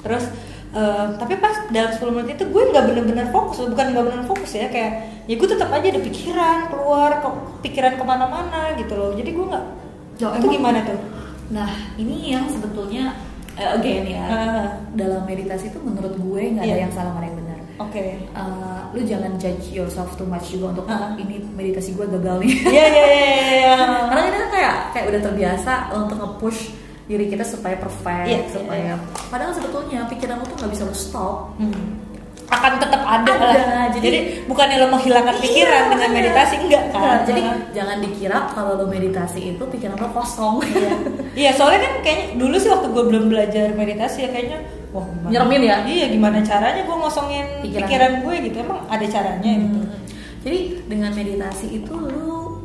Terus 0.00 0.30
eh, 0.70 1.06
tapi 1.16 1.34
pas 1.36 1.66
dalam 1.68 1.90
10 1.90 1.98
menit 2.12 2.28
itu 2.32 2.44
gue 2.44 2.62
nggak 2.64 2.84
bener-bener 2.84 3.26
fokus, 3.28 3.62
bukan 3.64 3.86
nggak 3.90 4.04
bener 4.04 4.22
fokus 4.24 4.50
ya 4.52 4.66
kayak 4.66 4.92
ya 5.24 5.34
gue 5.34 5.48
tetap 5.48 5.68
aja 5.68 5.86
ada 5.86 6.00
pikiran 6.00 6.58
keluar, 6.68 7.10
ke- 7.16 7.38
pikiran 7.62 7.94
ke 7.94 8.04
mana-mana 8.04 8.74
gitu 8.74 8.94
loh. 8.94 9.10
Jadi 9.12 9.30
gue 9.30 9.46
nggak 9.46 9.66
Ya, 10.14 10.30
itu 10.30 10.46
emang- 10.46 10.54
gimana 10.54 10.78
tuh? 10.80 10.98
nah 11.46 11.68
ini 11.94 12.30
yang 12.30 12.46
sebetulnya 12.46 13.12
eh, 13.52 13.68
again 13.68 14.06
ya 14.08 14.24
Heeh. 14.24 14.66
dalam 14.94 15.22
meditasi 15.22 15.68
itu 15.68 15.78
menurut 15.78 16.14
gue 16.14 16.42
nggak 16.50 16.62
ada 16.62 16.72
Iya. 16.72 16.82
yang 16.82 16.90
salah 16.90 17.12
ada 17.12 17.22
yang 17.22 17.36
benar 17.36 17.43
Oke. 17.76 18.04
Eh, 18.16 18.80
lu 18.90 19.00
jangan 19.02 19.34
judge 19.34 19.72
yourself 19.72 20.14
too 20.14 20.24
much 20.24 20.46
juga 20.48 20.70
untuk. 20.72 20.84
"Oh, 20.84 21.10
ini 21.16 21.42
meditasi 21.48 21.90
gue 21.92 22.06
gagal 22.08 22.38
nih 22.38 22.50
Iya 22.64 22.86
iya 22.86 23.04
iya 23.08 23.28
iya. 23.52 23.74
karena 24.08 24.22
kita 24.24 24.36
kan 24.38 24.50
kayak 24.50 24.74
kayak 24.90 25.06
udah 25.08 25.20
terbiasa 25.22 25.72
untuk 25.92 26.16
nge-push 26.16 26.60
diri 27.04 27.26
kita 27.26 27.42
supaya 27.42 27.76
perfect 27.76 28.26
Iya, 28.26 28.40
supaya 28.48 28.94
iya. 28.94 28.96
padahal 29.26 29.52
sebetulnya 29.52 30.06
pikiran 30.06 30.38
lu 30.38 30.46
tuh 30.46 30.56
nggak 30.56 30.70
bisa 30.70 30.82
lu 30.82 30.94
stop 30.94 31.52
Hmm. 31.56 32.00
Akan 32.46 32.76
tetap 32.76 33.00
ada, 33.02 33.24
Ada, 33.26 33.40
lah. 33.40 33.86
jadi- 33.90 34.04
Jadi, 34.04 34.18
bukannya 34.44 34.76
lo 34.76 34.86
menghilangkan 34.88 35.36
pikiran 35.38 35.80
Iya, 35.80 35.90
dengan 35.90 36.08
iya. 36.08 36.16
meditasi 36.20 36.54
enggak 36.58 36.84
kan? 36.88 37.00
Nah, 37.00 37.18
jadi 37.24 37.40
jangan 37.72 37.96
dikira 37.98 38.38
kalau 38.48 38.72
lu 38.76 38.86
meditasi 38.86 39.40
itu 39.50 39.64
pikiran 39.64 39.96
lu 39.96 40.08
kosong 40.08 40.60
Iya. 40.62 40.92
Iya, 41.40 41.50
soalnya 41.52 41.80
kan 41.82 41.92
kayaknya 42.00 42.26
dulu 42.38 42.54
sih 42.54 42.70
waktu 42.70 42.86
gue 42.88 43.04
belum 43.06 43.24
belajar 43.26 43.66
meditasi 43.72 44.18
ya 44.20 44.30
kayaknya 44.30 44.58
wah 44.94 45.04
gimana? 45.10 45.30
Nyeremin 45.34 45.62
ya? 45.66 45.76
Iya, 45.82 46.06
gimana 46.14 46.38
caranya 46.46 46.82
gue 46.86 46.96
ngosongin 46.96 47.46
Pikiran. 47.66 47.78
pikiran, 47.82 48.12
gue 48.22 48.34
gitu. 48.46 48.56
Emang 48.62 48.80
ada 48.86 49.06
caranya 49.10 49.52
gitu. 49.58 49.78
Hmm. 49.82 49.98
Jadi 50.46 50.58
dengan 50.86 51.10
meditasi 51.10 51.66
itu 51.82 51.94
lu 51.98 52.62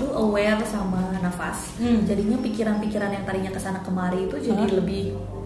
lu 0.00 0.08
aware 0.16 0.64
sama 0.64 1.12
nafas. 1.20 1.76
Hmm. 1.76 2.08
Jadinya 2.08 2.40
pikiran-pikiran 2.40 3.12
yang 3.12 3.24
tadinya 3.28 3.52
ke 3.52 3.60
sana 3.60 3.84
kemari 3.84 4.24
itu 4.24 4.40
jadi 4.40 4.64
Hah? 4.64 4.76
lebih 4.80 5.02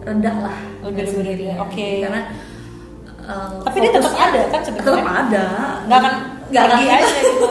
rendah 0.07 0.35
lah. 0.39 0.57
Lebih 0.87 1.03
rendah, 1.03 1.11
sendirinya. 1.11 1.55
oke. 1.67 1.89
Karena 2.07 2.21
uh, 3.27 3.59
Tapi 3.67 3.77
dia 3.83 3.91
tetap 3.91 4.13
ada 4.15 4.41
kan 4.47 4.61
sebenarnya? 4.63 4.87
Tetap 4.95 5.11
ada. 5.11 5.45
Nggak 5.83 5.99
akan 5.99 6.13
Nggak 6.45 6.65
pergi 6.71 6.87
aja 6.87 7.17
gitu. 7.19 7.49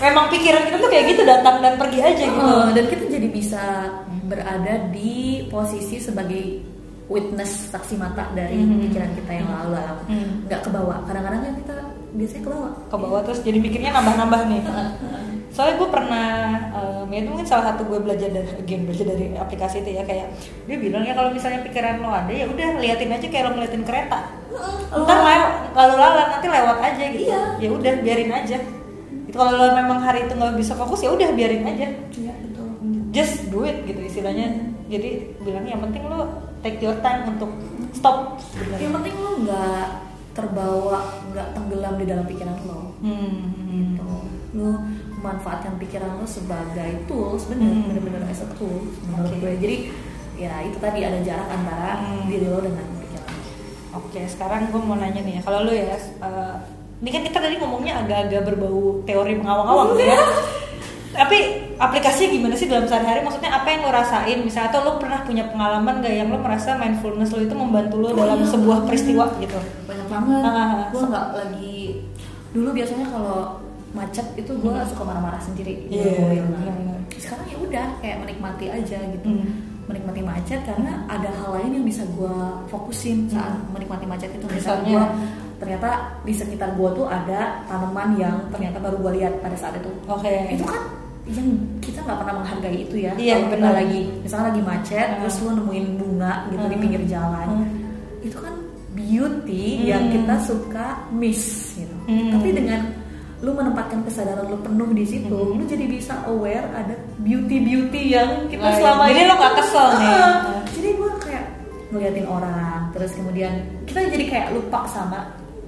Memang 0.00 0.26
pikiran 0.32 0.62
kita 0.64 0.76
tuh 0.80 0.88
kayak 0.88 1.04
gitu 1.12 1.22
datang 1.28 1.56
dan 1.60 1.74
pergi 1.76 2.00
aja 2.00 2.24
gitu. 2.24 2.40
Uh, 2.40 2.68
dan 2.72 2.84
kita 2.88 3.04
jadi 3.10 3.28
bisa 3.28 3.64
berada 4.24 4.74
di 4.94 5.44
posisi 5.50 5.98
sebagai 5.98 6.69
witness 7.10 7.68
saksi 7.68 7.98
mata 7.98 8.30
dari 8.32 8.54
Mhm. 8.56 8.86
pikiran 8.86 9.10
kita 9.18 9.32
yang 9.34 9.48
lalu 9.50 9.70
lah. 9.74 9.98
Hmm. 10.06 10.46
Nggak 10.46 10.60
kebawa. 10.62 11.02
Kadang-kadang 11.04 11.40
kan 11.42 11.54
kita 11.58 11.74
biasanya 12.10 12.42
kebawa. 12.46 12.68
ke 12.86 12.96
bawah 12.96 13.20
terus 13.22 13.40
jadi 13.42 13.58
mikirnya 13.58 13.90
nambah-nambah 13.92 14.40
nih. 14.46 14.62
Soalnya 15.50 15.82
gue 15.82 15.88
pernah, 15.90 16.26
um, 16.70 17.06
ya 17.10 17.18
itu 17.18 17.28
mungkin 17.28 17.42
salah 17.42 17.74
satu 17.74 17.82
gue 17.82 17.98
belajar 17.98 18.30
dari 18.30 18.46
game 18.62 18.86
belajar 18.86 19.10
dari 19.10 19.34
aplikasi 19.34 19.82
itu 19.82 19.98
ya 19.98 20.06
kayak 20.06 20.30
dia 20.64 20.76
bilang 20.78 21.02
ya 21.02 21.10
kalau 21.10 21.34
misalnya 21.34 21.66
pikiran 21.66 21.98
lo 21.98 22.14
ada 22.14 22.30
ya 22.30 22.46
udah 22.46 22.78
liatin 22.78 23.10
aja 23.10 23.26
kayak 23.26 23.50
lo 23.50 23.58
ngeliatin 23.58 23.82
kereta. 23.82 24.30
Ntar 24.94 25.18
lewat, 25.18 25.52
lalu 25.74 25.94
lalang 25.98 26.28
nanti 26.30 26.46
lewat 26.46 26.78
aja 26.80 27.04
gitu. 27.10 27.26
Iya. 27.26 27.40
Ya 27.58 27.68
udah 27.68 27.92
biarin 27.98 28.30
aja. 28.30 28.58
Itu 29.26 29.34
kalau 29.34 29.52
lo 29.52 29.66
memang 29.74 29.98
hari 29.98 30.26
itu 30.26 30.34
nggak 30.34 30.54
bisa 30.54 30.78
fokus 30.78 31.02
ya 31.02 31.10
udah 31.10 31.34
biarin 31.34 31.66
aja. 31.66 31.86
Iya 32.14 32.32
betul. 32.38 32.66
Just 33.10 33.50
do 33.50 33.66
it 33.66 33.82
gitu 33.82 33.98
istilahnya. 34.00 34.54
Jadi 34.86 35.34
bilangnya 35.42 35.74
yang 35.74 35.82
penting 35.82 36.06
lo 36.06 36.49
take 36.60 36.78
your 36.78 36.96
time 37.00 37.28
untuk 37.28 37.50
stop. 37.90 38.36
sebenarnya. 38.38 38.80
Yang 38.80 38.92
penting 39.00 39.14
lo 39.16 39.30
nggak 39.42 39.86
terbawa, 40.30 40.98
nggak 41.28 41.48
tenggelam 41.52 41.94
di 41.96 42.06
dalam 42.06 42.24
pikiran 42.24 42.56
lo. 42.64 42.94
Hmm. 43.00 43.38
Gitu. 43.66 44.10
Lo 44.54 44.70
memanfaatkan 45.16 45.76
pikiran 45.76 46.16
lo 46.16 46.24
sebagai 46.24 47.04
tools, 47.04 47.44
bener, 47.46 47.66
Hmm. 47.66 47.86
bener-bener 47.88 48.22
as 48.24 48.40
a 48.40 48.48
tool 48.54 48.88
menurut 49.04 49.34
gue. 49.36 49.52
Jadi 49.58 49.76
ya 50.36 50.64
itu 50.64 50.78
tadi 50.78 51.04
ada 51.04 51.20
jarak 51.20 51.48
antara 51.48 52.00
Hmm. 52.00 52.24
diri 52.24 52.46
lo 52.46 52.60
dengan 52.60 52.86
pikiran. 52.96 53.28
lo. 53.28 53.44
Oke, 54.00 54.20
sekarang 54.24 54.70
gue 54.70 54.80
mau 54.80 54.94
nanya 54.94 55.20
nih 55.20 55.34
ya, 55.36 55.42
kalau 55.42 55.66
lu 55.66 55.72
ya, 55.74 55.92
eh, 55.98 56.56
ini 57.00 57.10
kan 57.10 57.22
kita 57.24 57.38
tadi 57.40 57.54
ngomongnya 57.58 58.00
agak-agak 58.00 58.42
berbau 58.46 59.02
teori 59.02 59.34
mengawang-awang 59.34 59.98
ya. 59.98 60.20
Tapi 61.18 61.38
aplikasinya 61.80 62.28
gimana 62.30 62.54
sih 62.54 62.68
dalam 62.68 62.84
sehari-hari? 62.84 63.24
Maksudnya 63.24 63.50
apa 63.50 63.66
yang 63.66 63.80
lo 63.82 63.90
rasain? 63.90 64.38
Misalnya 64.40 64.68
atau 64.68 64.80
lo 64.84 64.92
pernah 65.00 65.24
punya 65.24 65.48
pengalaman 65.48 65.98
gak 65.98 66.12
yang 66.12 66.28
lo 66.28 66.38
merasa 66.38 66.76
mindfulness 66.76 67.32
lo 67.32 67.40
itu 67.40 67.54
membantu 67.56 67.96
lo 67.98 68.12
Oh, 68.12 68.20
dalam 68.20 68.38
iya. 68.38 68.48
sebuah 68.52 68.78
peristiwa 68.84 69.24
gitu? 69.40 69.56
Banyak 69.88 70.06
banget. 70.06 70.42
Ah, 70.44 70.92
gue 70.92 71.02
nggak 71.02 71.26
lagi 71.32 71.78
dulu 72.50 72.68
biasanya 72.70 73.06
kalau 73.08 73.62
macet 73.90 74.26
itu 74.36 74.52
gue 74.52 74.74
suka 74.86 75.02
marah-marah 75.02 75.40
sendiri. 75.40 75.88
Iya, 75.88 76.04
Gitu. 76.04 76.20
benar-benar. 76.46 76.98
Sekarang 77.16 77.46
ya 77.48 77.56
udah 77.58 77.86
kayak 77.98 78.16
menikmati 78.20 78.66
aja 78.68 78.98
gitu. 79.00 79.26
Hmm. 79.26 79.50
Menikmati 79.88 80.22
macet 80.22 80.60
karena 80.62 81.02
ada 81.06 81.26
hal 81.32 81.50
lain 81.58 81.80
yang 81.80 81.86
bisa 81.86 82.04
gue 82.06 82.34
fokusin 82.68 83.26
saat 83.26 83.56
menikmati 83.72 84.06
macet 84.06 84.30
itu. 84.30 84.46
Misalnya 84.46 84.84
gue 84.86 85.04
ternyata 85.58 85.88
di 86.22 86.32
sekitar 86.32 86.72
gue 86.72 86.88
tuh 86.92 87.04
ada 87.04 87.64
tanaman 87.66 88.14
yang 88.14 88.36
ternyata 88.48 88.78
baru 88.78 88.96
gue 89.00 89.12
lihat 89.18 89.40
pada 89.40 89.56
saat 89.56 89.74
itu. 89.76 89.90
Oke. 90.06 90.30
Itu 90.50 90.62
kan 90.62 90.82
yang 91.30 91.48
kita 91.78 91.98
nggak 92.00 92.18
pernah 92.18 92.34
menghargai 92.36 92.78
itu 92.80 92.96
ya. 92.98 93.12
Iya, 93.14 93.34
Kalau 93.36 93.48
kita 93.52 93.68
lagi 93.72 94.00
misalnya 94.20 94.46
lagi 94.48 94.62
macet 94.62 95.06
Hmm. 95.06 95.16
terus 95.20 95.36
lu 95.38 95.50
nemuin 95.52 95.86
bunga 95.96 96.32
gitu 96.46 96.64
di 96.64 96.74
Hmm. 96.74 96.82
pinggir 96.82 97.02
jalan. 97.06 97.48
Hmm. 97.48 97.68
Itu 98.20 98.36
kan 98.36 98.54
beauty 98.92 99.66
Hmm. 99.76 99.86
yang 99.86 100.02
kita 100.10 100.34
suka 100.40 100.86
miss 101.10 101.42
gitu. 101.74 101.96
Hmm. 102.04 102.30
Tapi 102.32 102.48
dengan 102.52 102.80
lu 103.40 103.50
menempatkan 103.50 104.04
kesadaran 104.04 104.44
lu 104.44 104.58
penuh 104.58 104.90
di 104.92 105.04
situ, 105.04 105.32
Hmm. 105.32 105.56
lu 105.56 105.64
jadi 105.64 105.86
bisa 105.86 106.12
aware 106.24 106.68
ada 106.70 106.92
beauty-beauty 107.18 108.02
yang 108.10 108.28
kita 108.46 108.60
Nah, 108.60 108.76
selama 108.76 109.04
ini 109.08 109.22
lo 109.24 109.34
nggak 109.34 109.54
kesel 109.56 109.86
nih. 109.96 110.12
Ah, 110.12 110.36
jadi 110.74 110.88
gue 110.92 111.10
kayak 111.20 111.44
ngeliatin 111.88 112.26
orang, 112.26 112.80
terus 112.90 113.10
kemudian 113.12 113.52
kita 113.82 114.04
jadi 114.06 114.24
kayak 114.26 114.48
lupa 114.52 114.84
sama 114.86 115.24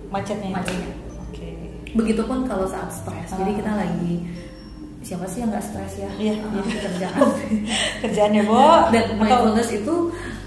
Macetnya. 0.06 0.52
macetnya. 0.52 0.92
Oke. 1.24 1.48
Begitupun 1.94 2.44
kalau 2.44 2.68
saat 2.68 2.92
stres. 2.92 3.32
Jadi 3.32 3.50
Ah. 3.50 3.56
kita 3.56 3.72
lagi 3.72 4.12
siapa 5.02 5.26
sih 5.26 5.38
yang 5.38 5.50
nggak 5.50 5.64
stres 5.64 5.92
ya? 5.96 6.10
Iya, 6.16 6.34
Ah, 6.40 6.62
iya. 6.62 6.78
kerjaan. 6.80 7.20
Kerjaannya 8.00 8.42
Bo. 8.44 8.58
Dan 8.88 9.04
Atau- 9.04 9.18
mindfulness 9.18 9.70
itu 9.70 9.94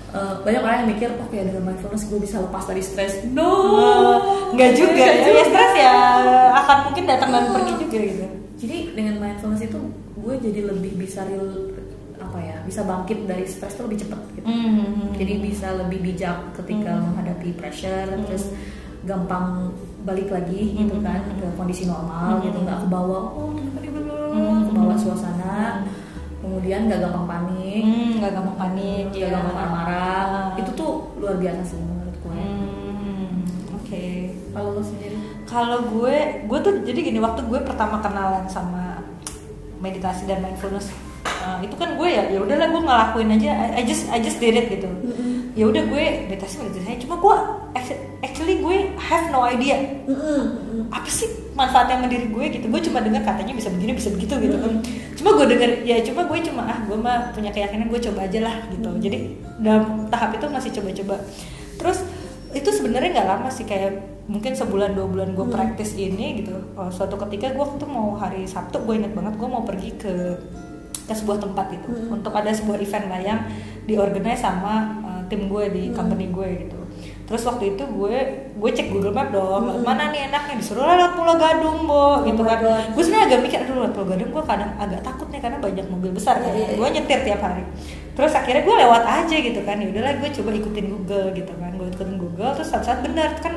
uh, 0.10 0.34
banyak 0.42 0.62
orang 0.62 0.78
yang 0.82 0.90
mikir, 0.90 1.10
oke 1.14 1.36
dengan 1.36 1.64
mindfulness 1.66 2.04
gue 2.06 2.18
bisa 2.18 2.40
lepas 2.40 2.64
dari 2.64 2.80
stres. 2.80 3.14
No, 3.28 3.52
Eh, 3.76 4.18
nggak 4.54 4.72
juga 4.74 5.04
ya, 5.04 5.28
ya 5.30 5.44
stres 5.46 5.74
ya 5.76 5.96
akan 6.56 6.78
mungkin 6.86 7.04
datang 7.06 7.30
dan 7.30 7.44
pergi 7.52 7.74
juga 7.78 7.98
gitu. 8.00 8.26
Jadi 8.56 8.78
dengan 8.94 9.16
mindfulness 9.20 9.62
itu 9.62 9.80
gue 10.16 10.34
jadi 10.40 10.60
lebih 10.66 10.92
bisa 10.96 11.22
real 11.24 11.76
apa 12.18 12.40
ya, 12.40 12.58
bisa 12.64 12.82
bangkit 12.82 13.28
dari 13.28 13.46
stres 13.46 13.76
tuh 13.76 13.86
lebih 13.86 14.02
cepat 14.02 14.20
gitu. 14.34 14.48
Hmm. 14.48 15.12
Jadi 15.14 15.34
bisa 15.38 15.68
lebih 15.76 16.00
bijak 16.02 16.38
ketika 16.56 16.92
Hmm. 16.92 17.12
menghadapi 17.12 17.52
pressure, 17.54 18.08
Hmm. 18.10 18.24
terus 18.24 18.50
gampang 19.04 19.70
balik 20.02 20.30
lagi 20.30 20.74
gitu 20.74 20.96
Hmm. 20.96 21.04
kan 21.04 21.22
ke 21.36 21.46
kondisi 21.54 21.86
normal 21.86 22.40
Hmm. 22.40 22.44
gitu, 22.44 22.58
nggak 22.58 22.80
ke 22.80 22.88
bawah, 22.88 23.24
oh 23.36 23.54
suasana, 25.56 25.88
kemudian 26.42 26.80
nggak 26.86 27.00
gampang 27.02 27.26
panik, 27.26 27.82
Hmm, 27.82 28.12
nggak 28.20 28.32
gampang 28.34 28.58
panik, 28.60 29.04
nggak 29.10 29.22
ya. 29.22 29.34
gampang 29.34 29.56
marah-marah, 29.56 30.26
Ah. 30.28 30.48
itu 30.56 30.72
tuh 30.74 30.92
luar 31.18 31.36
biasa 31.36 31.62
sih 31.66 31.80
menurut 31.80 32.16
gue. 32.20 32.36
Hmm, 32.36 33.34
Oke. 33.76 34.06
Kalau 34.52 34.70
lo 34.72 34.82
sendiri? 34.82 35.16
Kalau 35.46 35.80
gue, 35.90 36.16
gue 36.44 36.60
tuh 36.62 36.74
jadi 36.84 37.00
gini 37.02 37.20
waktu 37.20 37.42
gue 37.44 37.60
pertama 37.62 38.00
kenalan 38.00 38.46
sama 38.48 39.04
meditasi 39.78 40.26
dan 40.26 40.42
mindfulness, 40.42 40.90
uh, 41.38 41.60
itu 41.62 41.76
kan 41.76 41.96
gue 41.96 42.08
ya, 42.08 42.24
ya 42.28 42.40
udahlah 42.40 42.68
gue 42.68 42.82
ngelakuin 42.82 43.30
aja, 43.32 43.52
I, 43.52 43.80
I 43.80 43.84
just 43.84 44.08
I 44.10 44.18
just 44.18 44.40
did 44.40 44.56
it 44.56 44.68
gitu. 44.70 44.90
ya 45.56 45.64
udah 45.64 45.88
gue 45.88 46.06
meditasi 46.28 46.60
meditasi 46.60 47.08
cuma 47.08 47.16
gue 47.16 47.36
actually 48.46 48.62
gue 48.62 48.78
have 49.02 49.34
no 49.34 49.42
idea. 49.42 49.74
Apa 50.94 51.10
sih 51.10 51.50
manfaatnya 51.58 51.98
sama 51.98 52.06
diri 52.06 52.30
gue 52.30 52.46
gitu? 52.54 52.66
Gue 52.70 52.78
cuma 52.86 53.02
dengar 53.02 53.26
katanya 53.26 53.58
bisa 53.58 53.74
begini 53.74 53.98
bisa 53.98 54.14
begitu 54.14 54.38
gitu 54.38 54.54
kan. 54.62 54.86
Cuma 55.18 55.30
gue 55.42 55.46
denger 55.50 55.70
ya 55.82 55.98
cuma 56.06 56.30
gue 56.30 56.40
cuma 56.46 56.62
ah 56.70 56.78
gue 56.86 56.94
mah 56.94 57.34
punya 57.34 57.50
keyakinan 57.50 57.90
gue 57.90 57.98
coba 58.06 58.30
aja 58.30 58.40
lah 58.46 58.56
gitu. 58.70 58.90
Jadi 59.02 59.18
dalam 59.58 60.06
tahap 60.14 60.38
itu 60.38 60.46
masih 60.46 60.70
coba-coba. 60.78 61.16
Terus 61.82 61.98
itu 62.54 62.70
sebenarnya 62.70 63.10
nggak 63.18 63.28
lama 63.34 63.50
sih 63.50 63.66
kayak 63.66 64.14
mungkin 64.30 64.54
sebulan 64.54 64.94
dua 64.94 65.10
bulan 65.10 65.34
gue 65.34 65.46
praktis 65.50 65.98
ini 65.98 66.46
gitu. 66.46 66.54
Oh, 66.78 66.94
suatu 66.94 67.18
ketika 67.26 67.50
gue 67.50 67.66
waktu 67.66 67.86
mau 67.90 68.14
hari 68.14 68.46
sabtu 68.46 68.78
gue 68.86 68.94
inget 69.02 69.18
banget 69.18 69.34
gue 69.42 69.50
mau 69.50 69.66
pergi 69.66 69.90
ke 69.98 70.14
ke 71.10 71.14
sebuah 71.18 71.42
tempat 71.42 71.74
gitu. 71.74 72.14
Untuk 72.14 72.30
ada 72.30 72.54
sebuah 72.54 72.78
event 72.78 73.10
lah 73.10 73.22
yang 73.26 73.40
diorganize 73.90 74.46
sama 74.46 75.02
uh, 75.02 75.22
tim 75.34 75.50
gue 75.50 75.66
di 75.74 75.84
company 75.98 76.30
gue 76.30 76.50
gitu 76.66 76.85
terus 77.26 77.42
waktu 77.42 77.74
itu 77.74 77.84
gue 77.90 78.16
gue 78.54 78.70
cek 78.70 78.94
Google 78.94 79.10
Map 79.10 79.34
dong 79.34 79.82
mana 79.82 80.14
nih 80.14 80.30
enaknya? 80.30 80.62
Disuruh 80.62 80.86
lewat 80.86 81.18
Pulau 81.18 81.36
Gadung 81.42 81.90
bo 81.90 82.22
gitu 82.22 82.42
my 82.46 82.54
kan. 82.54 82.58
God. 82.62 82.86
gue 82.94 83.02
sebenarnya 83.02 83.26
agak 83.34 83.40
mikir 83.42 83.58
aduh 83.66 83.76
lewat 83.82 83.92
Pulau 83.98 84.08
Gadung 84.14 84.30
gue 84.30 84.44
kadang 84.46 84.72
agak 84.78 85.02
takut 85.02 85.28
nih 85.34 85.42
karena 85.42 85.58
banyak 85.58 85.86
mobil 85.90 86.12
besar 86.14 86.38
kan. 86.38 86.54
Iya, 86.54 86.66
iya, 86.70 86.76
gue 86.78 86.88
nyetir 86.94 87.20
tiap 87.26 87.42
hari. 87.42 87.64
Terus 88.14 88.32
akhirnya 88.32 88.62
gue 88.62 88.76
lewat 88.78 89.04
aja 89.04 89.36
gitu 89.42 89.60
kan. 89.66 89.76
Ya 89.82 89.88
udahlah 89.90 90.14
gue 90.22 90.30
coba 90.38 90.50
ikutin 90.54 90.86
Google 90.86 91.28
gitu 91.34 91.54
kan. 91.58 91.72
Gue 91.74 91.88
ikutin 91.90 92.18
Google 92.22 92.52
terus 92.54 92.70
saat-saat 92.70 93.00
benar 93.02 93.30
kan 93.42 93.54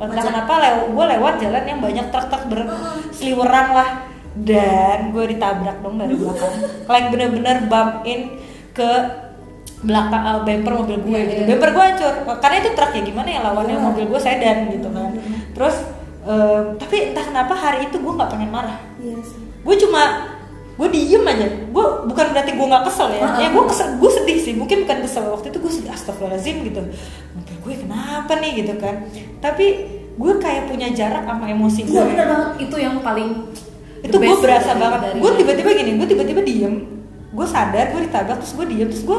entah 0.00 0.24
kenapa 0.24 0.52
lew 0.56 0.78
gue 0.96 1.04
lewat 1.12 1.34
jalan 1.44 1.64
yang 1.68 1.80
banyak 1.84 2.06
truk-truk 2.08 2.42
berseliweran 2.48 3.68
lah. 3.76 3.90
Dan 4.32 5.12
gue 5.12 5.24
ditabrak 5.36 5.76
dong 5.84 6.00
dari 6.00 6.16
belakang. 6.16 6.54
Like 6.90 7.12
bener-bener 7.12 7.68
bump 7.68 8.00
in 8.08 8.40
ke 8.72 8.90
belakang 9.80 10.22
uh, 10.22 10.40
bumper 10.44 10.72
mobil 10.76 10.98
gue 11.00 11.10
Iya, 11.10 11.20
gitu. 11.24 11.40
iya. 11.40 11.48
bumper 11.48 11.70
gue 11.72 11.84
hancur. 11.84 12.12
Karena 12.38 12.56
itu 12.60 12.68
truk 12.76 12.92
ya 12.92 13.02
gimana 13.02 13.28
ya 13.28 13.40
lawannya 13.40 13.76
Iya. 13.76 13.84
mobil 13.84 14.04
gue 14.06 14.20
sedan 14.20 14.58
gitu 14.68 14.88
kan. 14.92 15.10
Terus 15.56 15.76
um, 16.22 16.64
tapi 16.76 16.96
entah 17.12 17.24
kenapa 17.24 17.54
hari 17.54 17.88
itu 17.88 17.96
gue 17.96 18.12
nggak 18.12 18.30
pengen 18.30 18.50
marah. 18.52 18.78
Iya 19.00 19.16
sih. 19.24 19.40
gue 19.40 19.76
cuma 19.76 20.02
gue 20.76 20.88
diem 20.88 21.24
aja. 21.24 21.46
Gue 21.68 21.84
bukan 22.08 22.26
berarti 22.32 22.52
gue 22.56 22.66
nggak 22.68 22.84
kesel 22.88 23.08
ya. 23.12 23.20
Uh-uh. 23.24 23.40
ya 23.40 23.48
gue 23.52 23.64
kesel 23.68 23.86
gue 23.96 24.10
sedih 24.12 24.38
sih. 24.40 24.52
Mungkin 24.56 24.84
bukan 24.84 24.98
kesel. 25.04 25.24
Waktu 25.28 25.46
itu 25.48 25.58
gue 25.60 25.72
sedih 25.72 25.92
astagfirullahaladzim 25.92 26.56
gitu. 26.64 26.80
Mobil 27.36 27.56
gue 27.60 27.74
kenapa 27.84 28.32
nih? 28.36 28.50
gitu 28.64 28.74
kan. 28.76 29.04
Tapi 29.40 29.66
gue 30.16 30.32
kayak 30.36 30.68
punya 30.68 30.92
jarak 30.92 31.24
sama 31.24 31.48
emosi 31.48 31.88
gue. 31.88 31.96
Iya 31.96 32.04
bener 32.04 32.26
banget. 32.28 32.48
Itu 32.68 32.76
yang 32.76 33.00
paling 33.00 33.28
itu 34.00 34.16
gue 34.16 34.36
berasa 34.40 34.72
banget. 34.76 35.16
gue 35.16 35.30
tiba-tiba 35.40 35.70
gini 35.72 35.90
gue 35.96 36.08
tiba-tiba 36.08 36.40
diem. 36.44 36.74
Gue 37.32 37.46
sadar 37.48 37.92
gue 37.92 38.00
ditabrak 38.04 38.40
terus 38.40 38.52
gue 38.52 38.66
diem. 38.68 38.88
Terus 38.88 39.04
gue 39.04 39.18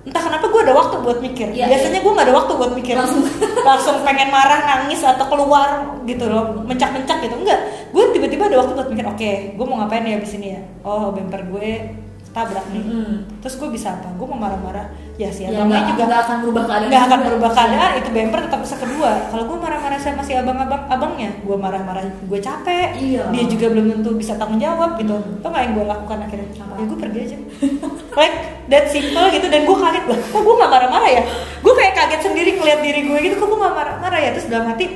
entah 0.00 0.22
kenapa 0.24 0.48
gue 0.48 0.60
ada 0.64 0.74
waktu 0.74 0.96
buat 1.04 1.18
mikir. 1.20 1.52
Iya, 1.52 1.68
biasanya 1.68 2.00
gue 2.00 2.12
nggak 2.12 2.26
ada 2.26 2.36
waktu 2.36 2.52
buat 2.56 2.72
mikir. 2.72 2.94
Langsung. 2.96 3.24
langsung 3.68 3.96
pengen 4.02 4.28
marah 4.32 4.60
nangis 4.64 5.00
atau 5.04 5.26
keluar 5.28 6.00
gitu 6.08 6.24
loh. 6.24 6.64
Mencak-mencak 6.64 7.20
gitu. 7.24 7.36
Enggak. 7.36 7.60
Gue 7.92 8.08
tiba-tiba 8.16 8.48
ada 8.48 8.64
waktu 8.64 8.72
buat 8.74 8.88
mikir 8.88 9.06
oke 9.10 9.30
gue 9.60 9.66
mau 9.68 9.76
ngapain 9.84 10.08
ya 10.08 10.16
abis 10.16 10.32
ini 10.40 10.56
ya? 10.56 10.60
Oh 10.86 11.12
bumper 11.12 11.44
gue 11.52 11.70
tabrak 12.30 12.62
nih. 12.68 12.80
Mm-mm. 12.80 13.14
terus 13.38 13.54
gue 13.54 13.68
bisa 13.68 13.92
apa? 13.92 14.08
Gue 14.12 14.22
mau 14.24 14.38
marah-marah. 14.38 14.86
Ya 15.14 15.28
si 15.28 15.42
Ya, 15.42 15.52
abangnya 15.52 15.66
nggak- 15.76 15.88
juga 15.90 16.02
nggak 16.06 16.22
akan 16.22 16.36
berubah 16.40 16.62
keadaan 16.64 16.88
nggak 16.88 17.04
akan 17.04 17.20
berubah 17.22 17.50
keadaan 17.50 17.90
itu 17.94 18.08
bumper 18.10 18.40
tetap 18.40 18.60
bisa 18.62 18.76
kedua. 18.78 19.10
Kalau 19.26 19.44
gue 19.44 19.58
marah-marah 19.58 19.98
sama 19.98 20.22
si 20.22 20.32
abang-abang 20.32 20.82
abangnya 20.86 21.30
gue 21.38 21.56
marah-marah 21.56 22.00
gue 22.06 22.40
capek. 22.40 22.88
Iya. 22.94 23.22
dia 23.28 23.44
juga 23.44 23.66
belum 23.68 23.84
tentu 23.92 24.10
bisa 24.14 24.32
tanggung 24.34 24.56
jawab 24.56 24.96
gitu. 24.96 25.12
Itu 25.12 25.44
nggak 25.44 25.62
yang 25.62 25.72
gue 25.74 25.84
lakukan 25.86 26.18
akhirnya? 26.22 26.48
Apa? 26.56 26.74
ya 26.74 26.84
gue 26.84 26.98
pergi 26.98 27.18
aja. 27.20 27.36
Like 28.12 28.36
that 28.68 28.84
simple 28.88 29.26
gitu. 29.28 29.46
Dan 29.46 29.60
gue 29.62 29.76
kaget 29.76 30.04
lah. 30.06 30.18
Kok 30.24 30.40
gue 30.40 30.54
nggak 30.56 30.70
marah-marah 30.70 31.10
ya? 31.10 31.22
Gue 31.60 31.74
kayak 31.74 31.94
kaget 31.94 32.20
sendiri 32.22 32.50
ngeliat 32.54 32.80
diri 32.80 33.00
gue 33.04 33.18
gitu. 33.22 33.34
Kok 33.36 33.46
gue 33.46 33.58
nggak 33.58 33.74
marah-marah 33.74 34.18
ya? 34.18 34.30
Terus 34.32 34.46
dalam 34.46 34.66
hati 34.66 34.86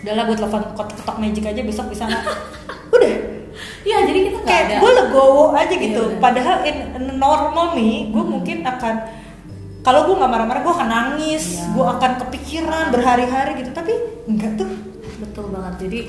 udahlah 0.00 0.24
gue 0.24 0.32
telepon 0.34 0.62
ketok 0.66 0.88
ketok 0.94 1.16
magic 1.18 1.44
aja 1.44 1.60
besok 1.60 1.86
bisa 1.86 2.08
nggak 2.08 2.24
udah 2.96 3.12
Iya 3.80 3.98
jadi 4.04 4.18
kita 4.26 4.38
kayak 4.42 4.62
ada. 4.62 4.74
gue 4.78 4.90
legowo 4.94 5.44
aja 5.52 5.72
gitu 5.72 6.02
Iya, 6.02 6.10
benar. 6.10 6.20
padahal 6.20 6.56
in, 6.62 6.76
in 6.92 7.16
normal 7.16 7.66
nih 7.72 7.96
gue 8.06 8.24
mungkin 8.26 8.56
akan 8.62 8.94
kalau 9.80 10.00
gue 10.04 10.14
nggak 10.14 10.30
marah-marah 10.30 10.60
gue 10.60 10.74
akan 10.74 10.88
nangis 10.88 11.44
Iya. 11.54 11.64
gue 11.72 11.84
akan 11.90 12.10
kepikiran 12.18 12.84
berhari-hari 12.90 13.52
gitu 13.56 13.70
tapi 13.70 13.92
enggak 14.26 14.52
tuh 14.56 14.68
Betul 15.18 15.48
banget. 15.50 15.74
Jadi 15.78 16.00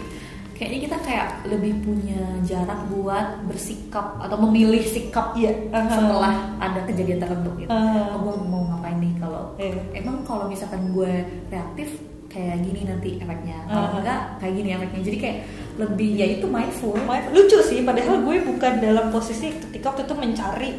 kayaknya 0.53 0.79
kita 0.81 0.97
kayak 1.01 1.27
lebih 1.45 1.73
punya 1.81 2.15
jarak 2.41 2.87
buat 2.87 3.43
bersikap 3.43 4.15
atau 4.17 4.39
memilih 4.39 4.79
sikap 4.81 5.33
Iya, 5.33 5.51
uh-huh. 5.67 5.83
setelah 5.89 6.33
ada 6.57 6.79
kejadian 6.81 7.19
tertentu 7.19 7.51
gitu. 7.57 7.67
Uh. 7.67 8.07
Oh, 8.09 8.19
gue 8.21 8.35
mau 8.41 8.63
ngapain 8.69 8.95
nih 8.97 9.11
kalau 9.17 9.51
Iya. 9.57 9.75
emang 9.93 10.23
kalau 10.23 10.47
misalkan 10.47 10.91
gue 10.91 11.11
reaktif 11.47 11.99
kayak 12.25 12.61
gini 12.61 12.81
nanti 12.85 13.09
efeknya. 13.17 13.57
Kalau 13.65 13.83
Uh-huh. 13.85 13.99
enggak 13.99 14.21
kayak 14.37 14.53
gini 14.53 14.69
efeknya. 14.71 15.01
Jadi 15.01 15.17
kayak 15.17 15.37
lebih 15.81 16.13
ya 16.13 16.27
itu 16.31 16.45
mindful. 16.45 16.93
Maaf, 17.01 17.29
lucu 17.29 17.57
sih 17.59 17.81
padahal 17.81 18.21
gue 18.21 18.37
bukan 18.45 18.73
dalam 18.77 19.09
posisi 19.09 19.49
ketika 19.51 19.89
waktu 19.89 20.03
itu 20.03 20.15
mencari 20.15 20.71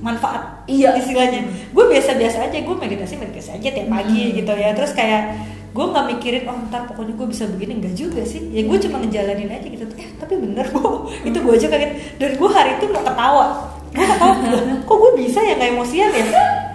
manfaat 0.00 0.64
Iya. 0.64 0.96
istilahnya 0.96 1.44
gue 1.68 1.84
biasa-biasa 1.86 2.48
aja 2.48 2.56
gue 2.56 2.72
meditasi 2.74 3.14
meditasi 3.14 3.52
aja 3.52 3.68
tiap 3.68 3.84
pagi 3.86 4.16
Hmm. 4.24 4.34
gitu 4.34 4.52
ya 4.54 4.72
terus 4.72 4.90
kayak 4.90 5.36
gue 5.70 5.84
nggak 5.84 6.04
mikirin 6.08 6.48
oh 6.48 6.56
ntar 6.66 6.88
pokoknya 6.88 7.14
gue 7.14 7.28
bisa 7.28 7.44
begini 7.46 7.78
enggak 7.78 7.94
juga 7.94 8.24
sih 8.24 8.48
ya 8.48 8.64
gue 8.64 8.78
cuma 8.80 8.96
ngejalanin 8.98 9.46
aja 9.46 9.66
gitu 9.66 9.84
eh 9.94 10.08
tapi 10.16 10.34
bener 10.34 10.64
kok 10.66 11.04
itu 11.28 11.36
gue 11.36 11.52
aja 11.52 11.68
kaget 11.68 11.90
dan 12.16 12.30
gue 12.32 12.48
hari 12.48 12.70
itu 12.74 12.84
mau 12.88 13.04
ketawa 13.04 13.46
gue 13.92 14.00
ketawa 14.02 14.34
"Loh, 14.42 14.60
kok 14.80 14.96
gue 14.96 15.12
bisa 15.20 15.38
ya 15.38 15.52
nggak 15.54 15.70
emosian 15.70 16.10
ya 16.10 16.24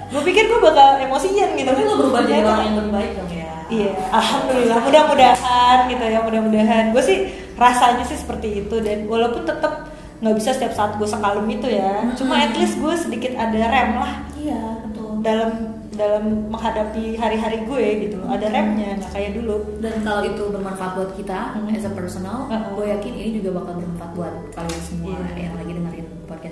gue 0.05 0.21
pikir 0.21 0.43
gue 0.45 0.59
bakal 0.61 0.87
emosian 1.01 1.49
gitu 1.51 1.65
Tapi 1.65 1.81
lo 1.81 1.93
berubah 1.97 2.21
jadi 2.23 2.39
orang 2.39 2.61
yang 2.63 2.75
lebih 2.77 2.93
baik 2.93 3.11
dong 3.17 3.31
ya. 3.33 3.49
Iya, 3.65 3.91
alhamdulillah. 4.13 4.77
Mudah-mudahan 4.79 5.77
gitu 5.89 6.05
ya, 6.05 6.19
mudah-mudahan. 6.21 6.83
Gue 6.93 7.01
sih 7.01 7.17
rasanya 7.55 8.03
sih 8.03 8.15
seperti 8.15 8.61
itu 8.61 8.75
dan 8.79 9.05
walaupun 9.05 9.43
tetap 9.43 9.87
nggak 10.15 10.35
bisa 10.35 10.51
setiap 10.51 10.71
saat 10.71 10.91
gue 10.95 11.05
sekalem 11.05 11.43
itu 11.49 11.67
ya. 11.69 12.03
Cuma 12.13 12.35
at 12.37 12.53
least 12.53 12.77
gue 12.77 12.93
sedikit 12.95 13.35
ada 13.35 13.59
rem 13.65 13.91
lah 13.95 14.13
Iya 14.33 14.61
betul. 14.81 15.11
dalam 15.19 15.51
dalam 15.91 16.23
menghadapi 16.49 17.15
hari-hari 17.15 17.63
gue 17.63 17.83
gitu. 18.03 18.19
Ada 18.21 18.47
remnya, 18.49 18.99
nggak 18.99 19.11
kayak 19.11 19.31
dulu. 19.33 19.79
Dan 19.79 20.03
kalau 20.03 20.23
itu 20.23 20.43
bermanfaat 20.45 20.91
buat 20.93 21.11
kita 21.15 21.55
Hmm. 21.55 21.71
as 21.71 21.83
a 21.83 21.91
personal, 21.91 22.47
Uh-uh. 22.47 22.75
gue 22.75 22.85
yakin 22.91 23.13
ini 23.13 23.29
juga 23.33 23.55
bakal 23.55 23.79
bermanfaat 23.79 24.11
buat 24.11 24.33
kalian 24.51 24.81
semua 24.83 25.15
Iya. 25.15 25.47
yang 25.47 25.54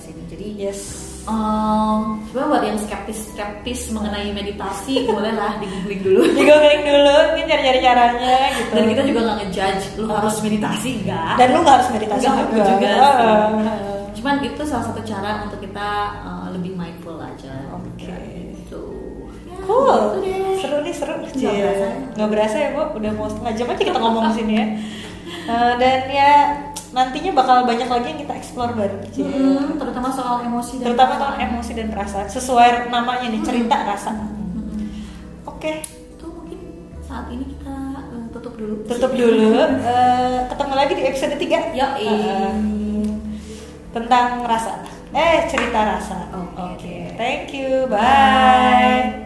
lagi 0.04 0.14
dengerin 0.14 0.24
podcast 0.24 0.24
ini. 0.24 0.24
Jadi 0.30 0.48
Yes. 0.54 0.82
Um, 1.24 2.20
sebenarnya 2.28 2.50
buat 2.52 2.64
yang 2.68 2.80
skeptis-skeptis 2.84 3.96
mengenai 3.96 4.36
meditasi 4.36 4.94
bolehlah 5.08 5.56
di 5.56 5.72
googling 5.72 6.02
dulu. 6.04 6.22
Di 6.28 6.44
googling 6.44 6.84
dulu, 6.84 7.16
mungkin 7.32 7.46
cari-cari 7.48 7.80
caranya 7.80 8.36
gitu. 8.52 8.72
Dan 8.76 8.84
kita 8.92 9.02
juga 9.08 9.20
nggak 9.24 9.38
ngejudge 9.40 9.84
lu 9.96 10.04
Uh. 10.04 10.16
harus 10.20 10.36
meditasi 10.44 10.90
enggak. 11.00 11.34
dan 11.40 11.48
lu 11.50 11.60
nggak 11.64 11.76
harus 11.80 11.90
meditasi 11.96 12.24
Nggak 12.28 12.44
juga. 12.44 12.64
juga 12.68 12.90
Ah, 12.92 13.08
ah, 13.08 13.40
ah. 13.56 14.00
Cuman 14.14 14.36
itu 14.44 14.62
salah 14.64 14.86
satu 14.86 15.02
cara 15.02 15.32
untuk 15.44 15.60
kita 15.60 15.88
uh, 16.22 16.48
lebih 16.52 16.76
mindful 16.76 17.16
aja. 17.16 17.56
Oke. 17.72 18.12
Gitu. 18.60 18.84
Ya, 19.48 19.56
Cool, 19.64 20.20
gitu 20.20 20.60
seru 20.60 20.78
nih 20.84 20.92
seru. 20.92 21.14
Nggak 21.18 21.32
Cie. 21.40 21.56
berasa. 21.56 21.86
Nggak 22.14 22.30
berasa 22.30 22.56
ya 22.58 22.70
bu, 22.72 22.84
udah 23.00 23.12
mau 23.16 23.28
setengah 23.28 23.54
jam 23.54 23.68
aja 23.72 23.80
kita 23.82 24.00
ngomong 24.00 24.24
di 24.28 24.36
sini 24.36 24.54
ya. 24.60 24.68
Eh, 25.44 25.74
dan 25.76 26.00
ya 26.08 26.32
nantinya 26.94 27.32
bakal 27.34 27.66
banyak 27.66 27.90
lagi 27.90 28.08
yang 28.08 28.20
kita 28.22 28.34
explore. 28.34 28.72
Cie. 29.10 29.26
Mm-mm, 29.26 29.82
terutama 29.82 30.08
soal 30.10 30.46
emosi 30.46 30.78
dan 30.78 30.86
Terutama 30.94 31.14
soal 31.18 31.34
emosi 31.36 31.72
dan 31.74 31.88
perasaan 31.90 32.28
sesuai 32.30 32.70
namanya 32.88 33.28
nih 33.28 33.42
cerita 33.42 33.78
rasa. 33.84 34.14
Mm-mm. 34.14 34.94
Oke, 35.44 35.82
Itu 35.84 36.30
mungkin 36.30 36.60
saat 37.02 37.28
ini 37.28 37.50
kita 37.50 37.74
uh, 37.98 38.26
tutup 38.30 38.54
dulu. 38.56 38.76
tutup 38.86 39.12
dulu. 39.12 39.52
Eh, 39.84 40.40
ketemu 40.48 40.74
lagi 40.74 40.94
di 40.94 41.04
episode 41.04 41.36
3 41.36 41.74
Yoi. 41.74 42.10
tentang 43.92 44.42
rasa. 44.46 44.82
Eh 45.14 45.46
cerita 45.46 45.80
rasa. 45.86 46.30
Oke. 46.58 47.14
Thank 47.14 47.54
you. 47.54 47.86
Bye. 47.86 49.23